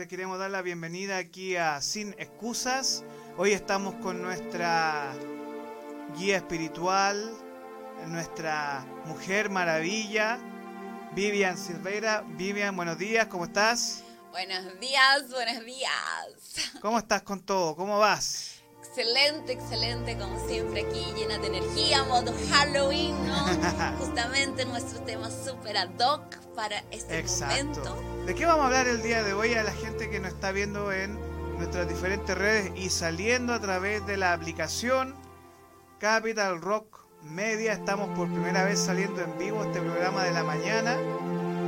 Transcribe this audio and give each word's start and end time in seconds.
les 0.00 0.08
queremos 0.08 0.38
dar 0.38 0.50
la 0.50 0.62
bienvenida 0.62 1.18
aquí 1.18 1.56
a 1.56 1.78
Sin 1.82 2.14
Excusas. 2.16 3.04
Hoy 3.36 3.52
estamos 3.52 3.96
con 3.96 4.22
nuestra 4.22 5.12
guía 6.16 6.38
espiritual, 6.38 7.30
nuestra 8.06 8.82
mujer 9.04 9.50
maravilla, 9.50 10.38
Vivian 11.14 11.58
Silveira. 11.58 12.24
Vivian, 12.28 12.74
buenos 12.76 12.96
días, 12.96 13.26
¿cómo 13.26 13.44
estás? 13.44 14.02
Buenos 14.30 14.80
días, 14.80 15.28
buenos 15.28 15.66
días. 15.66 16.72
¿Cómo 16.80 16.98
estás 16.98 17.20
con 17.20 17.42
todo? 17.42 17.76
¿Cómo 17.76 17.98
vas? 17.98 18.59
Excelente, 18.92 19.52
excelente, 19.52 20.18
como 20.18 20.36
siempre 20.48 20.80
aquí, 20.80 21.06
llena 21.16 21.38
de 21.38 21.46
energía, 21.46 22.02
modo 22.02 22.34
Halloween, 22.50 23.14
¿no? 23.24 23.46
Justamente 23.98 24.64
nuestro 24.64 25.00
tema 25.02 25.30
super 25.30 25.76
ad 25.76 25.90
hoc 26.00 26.36
para 26.56 26.82
este 26.90 27.22
momento. 27.22 28.02
¿De 28.26 28.34
qué 28.34 28.46
vamos 28.46 28.64
a 28.64 28.66
hablar 28.66 28.88
el 28.88 29.00
día 29.00 29.22
de 29.22 29.32
hoy 29.32 29.54
a 29.54 29.62
la 29.62 29.70
gente 29.70 30.10
que 30.10 30.18
nos 30.18 30.32
está 30.32 30.50
viendo 30.50 30.90
en 30.90 31.16
nuestras 31.56 31.88
diferentes 31.88 32.36
redes 32.36 32.72
y 32.74 32.90
saliendo 32.90 33.54
a 33.54 33.60
través 33.60 34.04
de 34.06 34.16
la 34.16 34.32
aplicación 34.32 35.14
Capital 36.00 36.60
Rock 36.60 37.06
Media? 37.22 37.74
Estamos 37.74 38.08
por 38.18 38.26
primera 38.26 38.64
vez 38.64 38.80
saliendo 38.80 39.20
en 39.20 39.38
vivo 39.38 39.62
este 39.62 39.80
programa 39.80 40.24
de 40.24 40.32
la 40.32 40.42
mañana, 40.42 40.96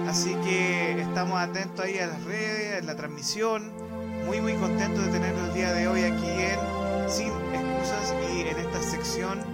así 0.09 0.34
que 0.42 1.01
estamos 1.01 1.41
atentos 1.41 1.84
ahí 1.84 2.01
a 2.01 2.09
las 2.09 2.25
redes, 2.25 2.81
en 2.81 2.86
la 2.86 2.97
transmisión. 2.97 3.73
Muy, 4.27 4.41
muy 4.41 4.55
contentos 4.55 5.05
de 5.07 5.12
tenerlo 5.12 5.47
el 5.47 5.55
día 5.55 5.73
de 5.73 5.86
hoy 5.86 6.03
aquí 6.03 6.31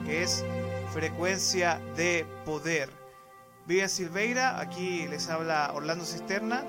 que 0.04 0.22
es 0.22 0.44
frecuencia 0.92 1.78
de 1.96 2.26
poder. 2.44 2.90
Vivian 3.66 3.88
Silveira, 3.88 4.58
aquí 4.60 5.06
les 5.08 5.28
habla 5.28 5.72
Orlando 5.74 6.04
Cisterna. 6.04 6.64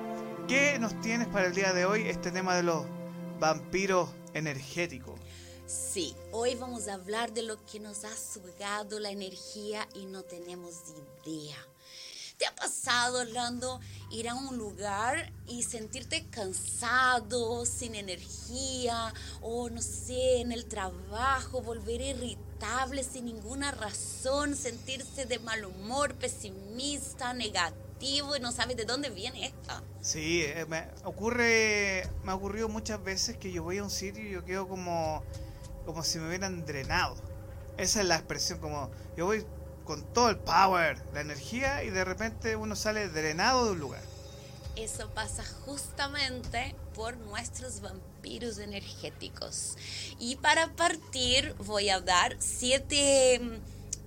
¿Qué 0.47 0.77
nos 0.79 0.99
tienes 1.01 1.27
para 1.27 1.47
el 1.47 1.55
día 1.55 1.73
de 1.73 1.85
hoy 1.85 2.07
este 2.07 2.31
tema 2.31 2.55
de 2.55 2.63
los 2.63 2.85
vampiros 3.39 4.09
energéticos? 4.33 5.19
Sí, 5.65 6.15
hoy 6.31 6.55
vamos 6.55 6.87
a 6.87 6.95
hablar 6.95 7.33
de 7.33 7.43
lo 7.43 7.63
que 7.65 7.79
nos 7.79 8.03
ha 8.03 8.15
sugado 8.15 8.99
la 8.99 9.11
energía 9.11 9.87
y 9.93 10.05
no 10.05 10.23
tenemos 10.23 10.75
idea. 11.25 11.57
¿Te 12.37 12.45
ha 12.45 12.55
pasado, 12.55 13.19
Orlando, 13.19 13.81
ir 14.11 14.29
a 14.29 14.35
un 14.35 14.57
lugar 14.57 15.31
y 15.45 15.63
sentirte 15.63 16.25
cansado, 16.29 17.65
sin 17.65 17.95
energía, 17.95 19.13
o 19.41 19.69
no 19.69 19.81
sé, 19.81 20.39
en 20.39 20.53
el 20.53 20.65
trabajo, 20.65 21.61
volver 21.61 22.01
irritable 22.59 23.03
sin 23.03 23.25
ninguna 23.25 23.71
razón, 23.71 24.55
sentirse 24.55 25.25
de 25.25 25.39
mal 25.39 25.63
humor, 25.65 26.13
pesimista, 26.15 27.33
negativo 27.33 28.35
y 28.35 28.39
no 28.39 28.51
sabes 28.51 28.75
de 28.75 28.85
dónde 28.85 29.09
viene 29.09 29.47
esto? 29.47 29.73
Sí, 30.01 30.43
eh, 30.43 30.65
me 30.67 30.85
ocurre, 31.03 32.07
me 32.23 32.31
ha 32.31 32.35
ocurrido 32.35 32.67
muchas 32.67 33.01
veces 33.03 33.37
que 33.37 33.51
yo 33.51 33.63
voy 33.63 33.77
a 33.77 33.83
un 33.83 33.89
sitio 33.89 34.23
y 34.23 34.31
yo 34.31 34.43
quedo 34.43 34.67
como, 34.67 35.23
como 35.85 36.03
si 36.03 36.19
me 36.19 36.27
hubieran 36.27 36.65
drenado. 36.65 37.15
Esa 37.77 38.01
es 38.01 38.07
la 38.07 38.15
expresión, 38.15 38.59
como 38.59 38.89
yo 39.15 39.25
voy 39.25 39.45
con 39.85 40.03
todo 40.13 40.29
el 40.29 40.37
power, 40.37 41.01
la 41.13 41.21
energía 41.21 41.83
y 41.83 41.89
de 41.89 42.03
repente 42.03 42.55
uno 42.55 42.75
sale 42.75 43.07
drenado 43.07 43.65
de 43.65 43.71
un 43.71 43.79
lugar. 43.79 44.01
Eso 44.75 45.09
pasa 45.11 45.43
justamente 45.65 46.75
por 46.93 47.15
nuestros 47.17 47.81
vampiros 47.81 48.08
energéticos. 48.57 49.75
Y 50.19 50.35
para 50.37 50.67
partir 50.75 51.53
voy 51.65 51.89
a 51.89 51.99
dar 51.99 52.35
siete 52.39 53.41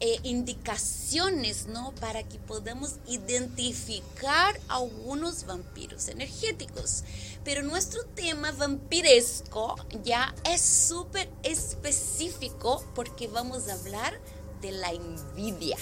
eh, 0.00 0.20
indicaciones, 0.24 1.66
¿no? 1.66 1.92
Para 2.00 2.22
que 2.22 2.38
podamos 2.38 2.96
identificar 3.06 4.58
algunos 4.68 5.46
vampiros 5.46 6.08
energéticos. 6.08 7.04
Pero 7.44 7.62
nuestro 7.62 8.04
tema 8.14 8.52
vampiresco 8.52 9.76
ya 10.04 10.34
es 10.44 10.60
súper 10.60 11.28
específico 11.42 12.84
porque 12.94 13.28
vamos 13.28 13.68
a 13.68 13.74
hablar 13.74 14.18
de 14.60 14.72
la 14.72 14.90
envidia. 14.90 15.78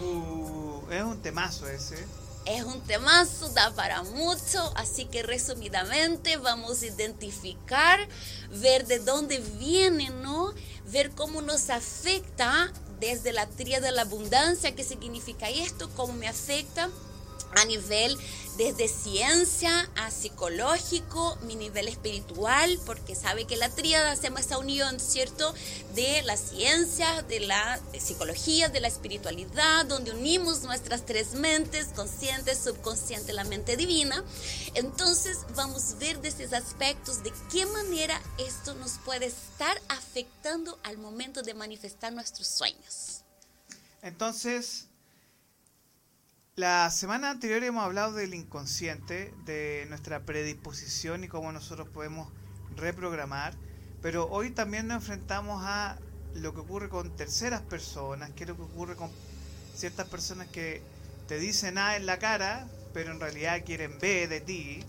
Uh, 0.00 0.90
es 0.90 1.02
un 1.02 1.20
temazo 1.20 1.68
ese. 1.68 1.96
Es 2.46 2.64
un 2.64 2.80
temazo, 2.80 3.48
da 3.50 3.70
para 3.74 4.02
mucho, 4.02 4.72
así 4.76 5.04
que 5.04 5.22
resumidamente 5.22 6.36
vamos 6.38 6.82
a 6.82 6.86
identificar, 6.86 8.08
ver 8.50 8.86
de 8.86 8.98
dónde 8.98 9.38
viene, 9.58 10.10
¿no? 10.10 10.52
Ver 10.86 11.10
cómo 11.12 11.42
nos 11.42 11.70
afecta 11.70 12.72
desde 12.98 13.32
la 13.32 13.46
tríada 13.46 13.86
de 13.86 13.92
la 13.92 14.02
abundancia, 14.02 14.74
qué 14.74 14.84
significa 14.84 15.48
esto, 15.48 15.90
cómo 15.94 16.12
me 16.14 16.28
afecta 16.28 16.90
a 17.56 17.64
nivel 17.64 18.18
desde 18.60 18.88
ciencia 18.88 19.88
a 19.96 20.10
psicológico, 20.10 21.38
mi 21.46 21.56
nivel 21.56 21.88
espiritual, 21.88 22.78
porque 22.84 23.14
sabe 23.14 23.46
que 23.46 23.56
la 23.56 23.70
tríada 23.70 24.12
hacemos 24.12 24.40
esa 24.40 24.58
unión, 24.58 25.00
¿cierto? 25.00 25.54
De 25.94 26.20
la 26.24 26.36
ciencia, 26.36 27.22
de 27.22 27.40
la 27.40 27.80
psicología, 27.98 28.68
de 28.68 28.80
la 28.80 28.88
espiritualidad, 28.88 29.86
donde 29.86 30.10
unimos 30.10 30.62
nuestras 30.62 31.06
tres 31.06 31.32
mentes, 31.32 31.88
consciente, 31.96 32.54
subconsciente, 32.54 33.32
la 33.32 33.44
mente 33.44 33.78
divina. 33.78 34.22
Entonces 34.74 35.38
vamos 35.56 35.92
a 35.92 35.96
ver 35.96 36.20
desde 36.20 36.44
esos 36.44 36.52
aspectos 36.52 37.22
de 37.22 37.32
qué 37.50 37.64
manera 37.64 38.20
esto 38.36 38.74
nos 38.74 38.98
puede 39.06 39.26
estar 39.26 39.80
afectando 39.88 40.78
al 40.82 40.98
momento 40.98 41.42
de 41.42 41.54
manifestar 41.54 42.12
nuestros 42.12 42.46
sueños. 42.46 43.22
Entonces, 44.02 44.89
la 46.60 46.90
semana 46.90 47.30
anterior 47.30 47.64
hemos 47.64 47.82
hablado 47.82 48.12
del 48.12 48.34
inconsciente, 48.34 49.32
de 49.46 49.86
nuestra 49.88 50.26
predisposición 50.26 51.24
y 51.24 51.28
cómo 51.28 51.50
nosotros 51.52 51.88
podemos 51.88 52.28
reprogramar, 52.76 53.54
pero 54.02 54.28
hoy 54.28 54.50
también 54.50 54.86
nos 54.86 54.96
enfrentamos 54.96 55.62
a 55.64 55.96
lo 56.34 56.52
que 56.52 56.60
ocurre 56.60 56.90
con 56.90 57.16
terceras 57.16 57.62
personas, 57.62 58.30
qué 58.36 58.44
es 58.44 58.50
lo 58.50 58.56
que 58.56 58.62
ocurre 58.64 58.94
con 58.94 59.10
ciertas 59.74 60.06
personas 60.08 60.48
que 60.48 60.82
te 61.28 61.38
dicen 61.38 61.78
A 61.78 61.96
en 61.96 62.04
la 62.04 62.18
cara, 62.18 62.68
pero 62.92 63.10
en 63.10 63.20
realidad 63.20 63.64
quieren 63.64 63.98
B 63.98 64.28
de 64.28 64.42
ti. 64.42 64.84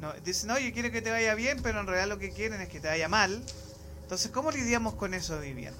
No, 0.00 0.12
dicen, 0.24 0.50
oye, 0.50 0.72
quiero 0.72 0.90
que 0.90 1.00
te 1.00 1.12
vaya 1.12 1.36
bien, 1.36 1.62
pero 1.62 1.78
en 1.78 1.86
realidad 1.86 2.08
lo 2.08 2.18
que 2.18 2.32
quieren 2.32 2.60
es 2.60 2.68
que 2.68 2.80
te 2.80 2.88
vaya 2.88 3.08
mal. 3.08 3.40
Entonces, 4.02 4.32
¿cómo 4.32 4.50
lidiamos 4.50 4.94
con 4.94 5.14
eso, 5.14 5.38
Vivian? 5.38 5.74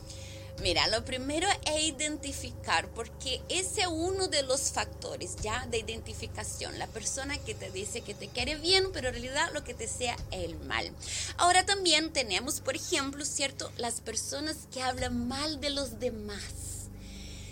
Mira, 0.62 0.86
lo 0.86 1.04
primero 1.04 1.48
es 1.66 1.82
identificar, 1.82 2.88
porque 2.90 3.42
ese 3.48 3.82
es 3.82 3.86
uno 3.88 4.28
de 4.28 4.44
los 4.44 4.70
factores 4.70 5.36
ya 5.42 5.66
de 5.66 5.78
identificación. 5.78 6.78
La 6.78 6.86
persona 6.86 7.38
que 7.38 7.54
te 7.54 7.70
dice 7.70 8.02
que 8.02 8.14
te 8.14 8.28
quiere 8.28 8.54
bien, 8.54 8.90
pero 8.92 9.08
en 9.08 9.14
realidad 9.14 9.50
lo 9.52 9.64
que 9.64 9.74
te 9.74 9.88
sea 9.88 10.16
el 10.30 10.58
mal. 10.60 10.92
Ahora 11.38 11.66
también 11.66 12.12
tenemos, 12.12 12.60
por 12.60 12.76
ejemplo, 12.76 13.24
¿cierto? 13.24 13.72
Las 13.78 14.00
personas 14.00 14.68
que 14.72 14.80
hablan 14.80 15.26
mal 15.26 15.60
de 15.60 15.70
los 15.70 15.98
demás. 15.98 16.88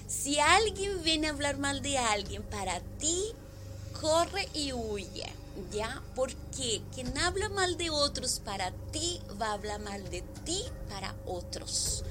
Si 0.07 0.39
alguien 0.39 1.03
viene 1.03 1.27
a 1.27 1.31
hablar 1.31 1.59
mal 1.59 1.83
de 1.83 1.99
alguien 1.99 2.43
para 2.45 2.81
ti, 2.99 3.35
corre 4.01 4.49
y 4.55 4.73
huye. 4.73 5.27
¿Ya? 5.71 6.03
Porque 6.15 6.83
quien 6.95 7.17
habla 7.19 7.51
mal 7.51 7.77
de 7.77 7.91
otros 7.91 8.41
para 8.41 8.71
ti 8.91 9.21
va 9.41 9.49
a 9.49 9.53
hablar 9.53 9.81
mal 9.81 10.09
de 10.09 10.23
ti 10.45 10.63
para 10.89 11.15
otros. 11.27 12.05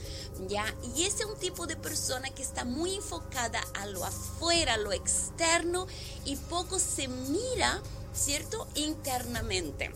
¿Ya? 0.48 0.66
Y 0.96 1.04
ese 1.04 1.24
es 1.24 1.26
un 1.26 1.38
tipo 1.38 1.68
de 1.68 1.76
persona 1.76 2.30
que 2.30 2.44
está 2.44 2.66
muy 2.66 2.96
enfocada 2.96 3.62
a 3.76 3.86
lo 3.86 4.04
afuera, 4.06 4.76
a 4.76 4.78
lo 4.78 4.92
externo 4.92 5.88
y 6.26 6.36
poco 6.36 6.80
se 6.80 7.08
mira, 7.08 7.82
¿cierto? 8.14 8.68
Internamente. 8.76 9.92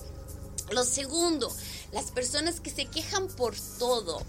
Lo 0.72 0.84
segundo, 0.84 1.52
las 1.92 2.12
personas 2.12 2.60
que 2.60 2.72
se 2.72 2.86
quejan 2.86 3.28
por 3.28 3.56
todo 3.78 4.22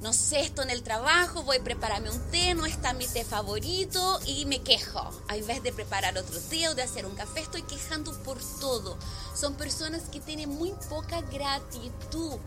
no 0.00 0.12
sé, 0.12 0.40
esto 0.40 0.62
en 0.62 0.70
el 0.70 0.82
trabajo, 0.82 1.42
voy 1.42 1.56
a 1.56 1.64
prepararme 1.64 2.10
un 2.10 2.20
té, 2.30 2.54
no 2.54 2.66
está 2.66 2.92
mi 2.92 3.06
té 3.06 3.24
favorito 3.24 4.20
y 4.26 4.46
me 4.46 4.60
quejo. 4.60 5.10
En 5.28 5.44
vez 5.46 5.62
de 5.62 5.72
preparar 5.72 6.16
otro 6.16 6.38
té 6.38 6.68
o 6.68 6.74
de 6.74 6.82
hacer 6.82 7.04
un 7.04 7.16
café, 7.16 7.40
estoy 7.40 7.62
quejando 7.62 8.12
por 8.22 8.38
todo. 8.60 8.96
Son 9.34 9.54
personas 9.54 10.02
que 10.12 10.20
tienen 10.20 10.50
muy 10.50 10.72
poca 10.88 11.20
gratitud, 11.22 12.38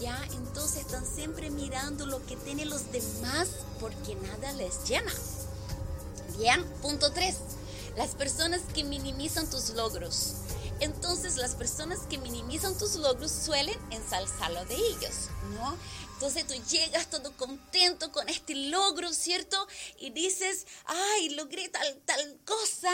¿ya? 0.00 0.20
Entonces 0.32 0.82
están 0.82 1.06
siempre 1.06 1.50
mirando 1.50 2.06
lo 2.06 2.24
que 2.26 2.36
tienen 2.36 2.70
los 2.70 2.90
demás 2.90 3.48
porque 3.78 4.16
nada 4.16 4.52
les 4.52 4.88
llena. 4.88 5.12
Bien, 6.36 6.64
punto 6.82 7.12
3. 7.12 7.36
Las 7.96 8.10
personas 8.10 8.62
que 8.74 8.84
minimizan 8.84 9.48
tus 9.48 9.70
logros. 9.70 10.34
Entonces 10.80 11.36
las 11.36 11.54
personas 11.54 12.00
que 12.10 12.18
minimizan 12.18 12.76
tus 12.76 12.96
logros 12.96 13.30
suelen 13.30 13.78
ensalzarlo 13.90 14.64
de 14.66 14.74
ellos, 14.74 15.30
¿no? 15.54 15.76
Entonces 16.16 16.46
tú 16.46 16.54
llegas 16.70 17.10
todo 17.10 17.36
contento 17.36 18.10
con 18.10 18.26
este 18.30 18.54
logro, 18.54 19.12
¿cierto? 19.12 19.68
Y 20.00 20.08
dices, 20.10 20.66
ay, 20.86 21.28
logré 21.28 21.68
tal, 21.68 22.00
tal 22.06 22.38
cosa. 22.46 22.90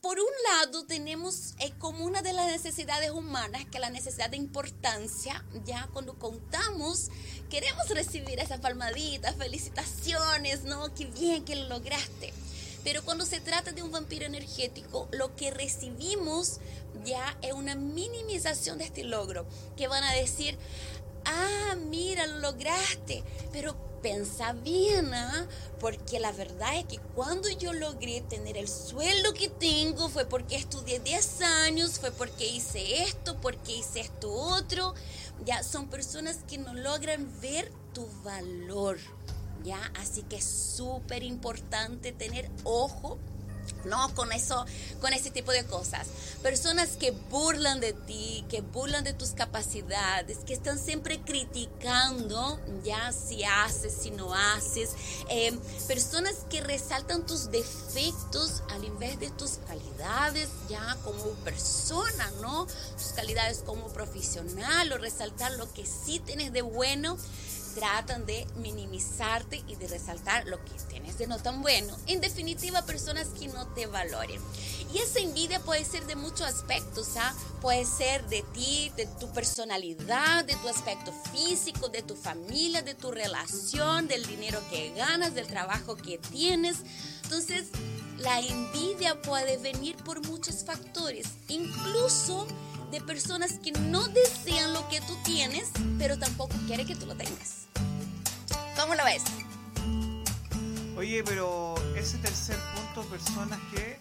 Por 0.00 0.18
un 0.18 0.30
lado 0.50 0.86
tenemos 0.86 1.54
eh, 1.58 1.74
como 1.78 2.06
una 2.06 2.22
de 2.22 2.32
las 2.32 2.46
necesidades 2.46 3.10
humanas, 3.10 3.66
que 3.66 3.76
es 3.76 3.80
la 3.82 3.90
necesidad 3.90 4.30
de 4.30 4.38
importancia, 4.38 5.44
ya 5.66 5.90
cuando 5.92 6.18
contamos, 6.18 7.10
queremos 7.50 7.86
recibir 7.90 8.40
esa 8.40 8.62
palmadita, 8.62 9.34
felicitaciones, 9.34 10.64
¿no? 10.64 10.94
Qué 10.94 11.04
bien 11.04 11.44
que 11.44 11.56
lo 11.56 11.68
lograste. 11.68 12.32
Pero 12.82 13.04
cuando 13.04 13.26
se 13.26 13.40
trata 13.40 13.72
de 13.72 13.82
un 13.82 13.90
vampiro 13.90 14.24
energético, 14.24 15.08
lo 15.12 15.36
que 15.36 15.50
recibimos 15.50 16.60
ya 17.04 17.36
es 17.42 17.52
una 17.52 17.74
minimización 17.74 18.78
de 18.78 18.84
este 18.84 19.02
logro, 19.02 19.44
que 19.76 19.88
van 19.88 20.04
a 20.04 20.12
decir, 20.12 20.56
ah, 21.26 21.74
mira, 21.76 22.26
lo 22.26 22.38
lograste, 22.38 23.22
pero 23.52 23.76
pensa 24.02 24.52
bien, 24.52 25.12
¿ah? 25.14 25.46
porque 25.80 26.20
la 26.20 26.32
verdad 26.32 26.78
es 26.78 26.84
que 26.84 26.98
cuando 27.14 27.48
yo 27.50 27.72
logré 27.72 28.20
tener 28.20 28.56
el 28.56 28.68
sueldo 28.68 29.34
que 29.34 29.48
tengo 29.48 30.08
fue 30.08 30.24
porque 30.24 30.56
estudié 30.56 31.00
10 31.00 31.40
años, 31.42 31.98
fue 31.98 32.12
porque 32.12 32.46
hice 32.46 33.02
esto, 33.02 33.36
porque 33.40 33.76
hice 33.76 34.00
esto 34.00 34.32
otro. 34.32 34.94
Ya 35.44 35.62
son 35.62 35.88
personas 35.88 36.38
que 36.48 36.58
no 36.58 36.72
logran 36.72 37.28
ver 37.40 37.70
tu 37.92 38.06
valor. 38.24 38.98
¿Ya? 39.64 39.80
Así 39.98 40.22
que 40.22 40.36
es 40.36 40.44
súper 40.44 41.24
importante 41.24 42.12
tener 42.12 42.48
ojo 42.62 43.18
no 43.84 44.14
con 44.14 44.32
eso, 44.32 44.64
con 45.00 45.12
ese 45.12 45.30
tipo 45.30 45.52
de 45.52 45.64
cosas. 45.64 46.08
Personas 46.42 46.90
que 46.96 47.10
burlan 47.10 47.80
de 47.80 47.92
ti, 47.92 48.44
que 48.48 48.60
burlan 48.60 49.04
de 49.04 49.12
tus 49.12 49.30
capacidades, 49.30 50.38
que 50.38 50.54
están 50.54 50.78
siempre 50.78 51.20
criticando, 51.20 52.60
ya 52.84 53.12
si 53.12 53.44
haces, 53.44 53.94
si 54.00 54.10
no 54.10 54.34
haces. 54.34 54.90
Eh, 55.30 55.58
personas 55.86 56.34
que 56.50 56.60
resaltan 56.60 57.26
tus 57.26 57.50
defectos 57.50 58.62
al 58.70 58.84
invés 58.84 59.18
de 59.20 59.30
tus 59.30 59.58
calidades, 59.66 60.48
ya 60.68 60.96
como 61.04 61.22
persona, 61.44 62.30
¿no? 62.40 62.66
Tus 62.66 63.12
calidades 63.14 63.62
como 63.64 63.88
profesional 63.88 64.92
o 64.92 64.98
resaltar 64.98 65.52
lo 65.52 65.72
que 65.72 65.86
sí 65.86 66.20
tienes 66.20 66.52
de 66.52 66.62
bueno 66.62 67.16
tratan 67.76 68.24
de 68.24 68.46
minimizarte 68.56 69.62
y 69.68 69.76
de 69.76 69.86
resaltar 69.86 70.46
lo 70.46 70.56
que 70.64 70.72
tienes 70.88 71.18
de 71.18 71.26
no 71.26 71.38
tan 71.38 71.60
bueno. 71.60 71.94
En 72.06 72.22
definitiva, 72.22 72.80
personas 72.86 73.28
que 73.38 73.48
no 73.48 73.66
te 73.68 73.86
valoren. 73.86 74.40
Y 74.94 74.98
esa 74.98 75.20
envidia 75.20 75.60
puede 75.60 75.84
ser 75.84 76.06
de 76.06 76.16
muchos 76.16 76.42
aspectos, 76.42 77.16
¿ah? 77.18 77.34
Puede 77.60 77.84
ser 77.84 78.26
de 78.28 78.42
ti, 78.54 78.90
de 78.96 79.06
tu 79.06 79.30
personalidad, 79.32 80.46
de 80.46 80.56
tu 80.56 80.68
aspecto 80.68 81.12
físico, 81.32 81.90
de 81.90 82.02
tu 82.02 82.16
familia, 82.16 82.80
de 82.80 82.94
tu 82.94 83.10
relación, 83.10 84.08
del 84.08 84.24
dinero 84.24 84.58
que 84.70 84.94
ganas, 84.94 85.34
del 85.34 85.46
trabajo 85.46 85.96
que 85.96 86.16
tienes. 86.16 86.78
Entonces, 87.24 87.66
la 88.16 88.40
envidia 88.40 89.20
puede 89.20 89.58
venir 89.58 89.96
por 89.96 90.26
muchos 90.26 90.64
factores, 90.64 91.26
incluso 91.48 92.46
de 92.90 93.00
personas 93.00 93.54
que 93.54 93.72
no 93.72 94.06
desean 94.08 94.72
lo 94.72 94.88
que 94.88 95.00
tú 95.00 95.16
tienes, 95.24 95.68
pero 95.98 96.18
tampoco 96.18 96.54
quieren 96.66 96.86
que 96.86 96.94
tú 96.94 97.06
lo 97.06 97.14
tengas. 97.14 97.66
¿Cómo 98.78 98.94
lo 98.94 99.04
ves? 99.04 99.22
Oye, 100.96 101.22
pero 101.24 101.74
ese 101.94 102.18
tercer 102.18 102.56
punto, 102.74 103.08
personas 103.10 103.58
que 103.72 103.98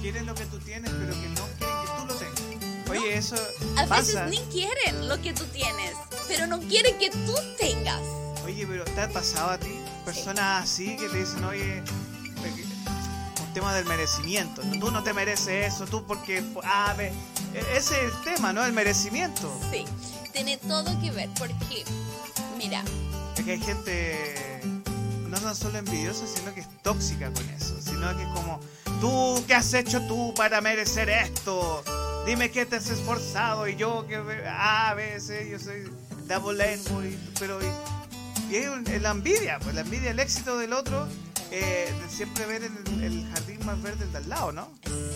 quieren 0.00 0.26
lo 0.26 0.34
que 0.34 0.46
tú 0.46 0.58
tienes, 0.58 0.90
pero 0.90 1.12
que 1.12 1.28
no 1.28 1.46
quieren 1.58 1.76
que 1.80 2.00
tú 2.00 2.06
lo 2.06 2.14
tengas. 2.14 2.90
Oye, 2.90 3.16
eso. 3.16 3.36
A 3.76 3.86
veces 3.86 4.30
ni 4.30 4.38
quieren 4.52 5.08
lo 5.08 5.20
que 5.20 5.32
tú 5.32 5.44
tienes, 5.46 5.94
pero 6.28 6.46
no 6.46 6.60
quieren 6.60 6.96
que 6.98 7.10
tú 7.10 7.34
tengas. 7.58 8.00
Oye, 8.44 8.66
pero 8.66 8.84
¿te 8.84 9.00
ha 9.00 9.08
pasado 9.08 9.50
a 9.50 9.58
ti? 9.58 9.80
Personas 10.04 10.64
así 10.64 10.96
que 10.96 11.08
te 11.08 11.18
dicen, 11.18 11.44
oye, 11.44 11.82
un 13.40 13.52
tema 13.52 13.74
del 13.74 13.86
merecimiento. 13.86 14.62
Tú 14.78 14.92
no 14.92 15.02
te 15.02 15.12
mereces 15.12 15.74
eso, 15.74 15.86
tú 15.86 16.06
porque. 16.06 16.44
Ah, 16.62 16.94
ve, 16.96 17.12
ese 17.76 18.06
es 18.06 18.12
el 18.12 18.22
tema, 18.22 18.52
¿no? 18.52 18.64
El 18.64 18.72
merecimiento. 18.72 19.52
Sí, 19.70 19.84
tiene 20.32 20.56
todo 20.58 21.00
que 21.00 21.10
ver, 21.10 21.28
porque, 21.38 21.84
mira, 22.58 22.82
que 23.44 23.52
hay 23.52 23.60
gente 23.60 24.60
no 25.28 25.38
tan 25.38 25.54
solo 25.54 25.78
envidiosa, 25.78 26.26
sino 26.26 26.52
que 26.54 26.60
es 26.60 26.68
tóxica 26.82 27.30
con 27.32 27.48
eso. 27.50 27.80
Sino 27.80 28.16
que 28.16 28.22
es 28.22 28.28
como, 28.30 28.60
tú, 29.00 29.42
¿qué 29.46 29.54
has 29.54 29.72
hecho 29.74 30.00
tú 30.06 30.34
para 30.34 30.60
merecer 30.60 31.08
esto? 31.08 31.82
Dime 32.26 32.50
qué 32.50 32.66
te 32.66 32.76
has 32.76 32.90
esforzado 32.90 33.68
y 33.68 33.76
yo 33.76 34.06
que 34.08 34.16
a 34.16 34.94
veces 34.94 35.48
yo 35.48 35.58
soy 35.58 35.84
double 36.26 36.80
pero 37.38 37.60
y, 37.62 38.56
es 38.56 39.02
la 39.02 39.10
envidia, 39.10 39.58
pues 39.60 39.74
la 39.74 39.82
envidia, 39.82 40.10
el 40.10 40.18
éxito 40.18 40.58
del 40.58 40.72
otro, 40.72 41.06
eh, 41.52 41.92
siempre 42.08 42.46
ver 42.46 42.64
el, 42.64 43.02
el, 43.02 43.28
jardín 43.32 43.64
más 43.64 43.80
verde 43.80 44.06
del 44.06 44.16
al 44.16 44.28
lado, 44.28 44.52
¿no? 44.52 44.68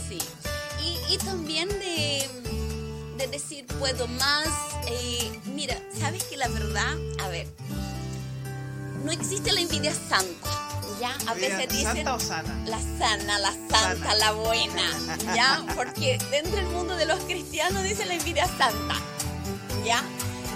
Sí. 0.09 0.19
Y, 0.82 1.15
y 1.15 1.19
también 1.19 1.69
de, 1.69 2.29
de 3.19 3.27
decir 3.29 3.67
puedo 3.79 4.06
más. 4.09 4.49
Eh, 4.88 5.31
mira, 5.55 5.77
sabes 5.99 6.25
que 6.25 6.37
la 6.37 6.49
verdad, 6.49 6.97
a 7.23 7.29
ver, 7.29 7.47
no 9.05 9.12
existe 9.12 9.53
la 9.53 9.61
envidia 9.61 9.93
santa. 9.94 10.49
¿Ya? 11.00 11.17
A 11.29 11.32
veces 11.32 11.67
dicen 11.71 12.05
¿Santa 12.05 12.15
o 12.15 12.21
sana? 12.21 12.62
la 12.67 12.79
sana, 12.99 13.38
la 13.38 13.53
santa, 13.71 14.15
la 14.17 14.32
buena, 14.32 14.82
¿ya? 15.35 15.65
Porque 15.75 16.19
dentro 16.31 16.56
del 16.56 16.67
mundo 16.67 16.94
de 16.94 17.06
los 17.06 17.19
cristianos 17.21 17.83
dice 17.85 18.05
la 18.05 18.15
envidia 18.17 18.47
santa, 18.47 18.97
¿ya? 19.83 20.03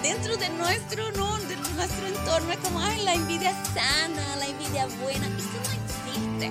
Dentro 0.03 0.37
de 0.37 0.47
nuestro, 0.49 1.11
no, 1.13 1.35
de 1.39 1.55
nuestro 1.55 2.05
entorno 2.05 2.51
es 2.51 2.59
como, 2.59 2.79
ay, 2.79 3.01
la 3.03 3.15
envidia 3.15 3.53
sana, 3.73 4.35
la 4.35 4.45
envidia 4.45 4.85
buena. 5.01 5.25
Eso 5.25 5.57
no 5.63 5.71
existe. 5.81 6.45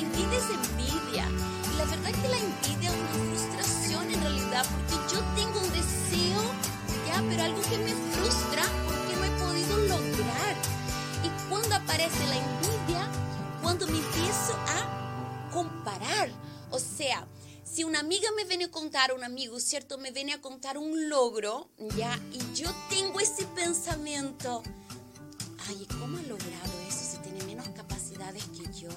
Envidia 0.00 0.38
es 0.38 0.48
envidia. 0.48 1.28
Y 1.70 1.76
la 1.76 1.84
verdad 1.84 2.10
es 2.10 2.16
que 2.16 2.28
la 2.28 2.38
envidia 2.38 2.92
Pero 7.28 7.42
algo 7.42 7.62
que 7.62 7.78
me 7.78 7.94
frustra 8.12 8.62
porque 8.86 9.16
no 9.16 9.24
he 9.24 9.30
podido 9.38 9.78
lograr 9.88 10.56
cuando 11.48 11.74
aparece 11.76 12.26
la 12.26 12.36
envidia, 12.36 13.08
cuando 13.62 13.86
me 13.86 13.98
empiezo 13.98 14.54
a 14.66 15.50
comparar. 15.52 16.30
O 16.70 16.78
sea, 16.78 17.26
si 17.64 17.84
una 17.84 18.00
amiga 18.00 18.28
me 18.36 18.44
viene 18.44 18.64
a 18.64 18.70
contar, 18.70 19.12
un 19.12 19.24
amigo, 19.24 19.60
¿cierto? 19.60 19.98
Me 19.98 20.10
viene 20.10 20.32
a 20.32 20.40
contar 20.40 20.78
un 20.78 21.08
logro, 21.08 21.68
¿ya? 21.96 22.18
Y 22.32 22.54
yo 22.54 22.70
tengo 22.88 23.20
ese 23.20 23.46
pensamiento, 23.46 24.62
ay, 25.68 25.86
¿cómo 25.98 26.18
ha 26.18 26.22
logrado 26.22 26.80
eso 26.88 27.12
si 27.12 27.18
tiene 27.18 27.44
menos 27.44 27.68
capacidades 27.70 28.44
que 28.46 28.64
yo? 28.80 28.90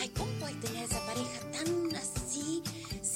Ay, 0.00 0.08
¿cómo 0.10 0.30
puede 0.38 0.54
tener 0.54 0.84
esa 0.84 1.04
pareja 1.06 1.40
tan 1.52 1.96
así? 1.96 2.29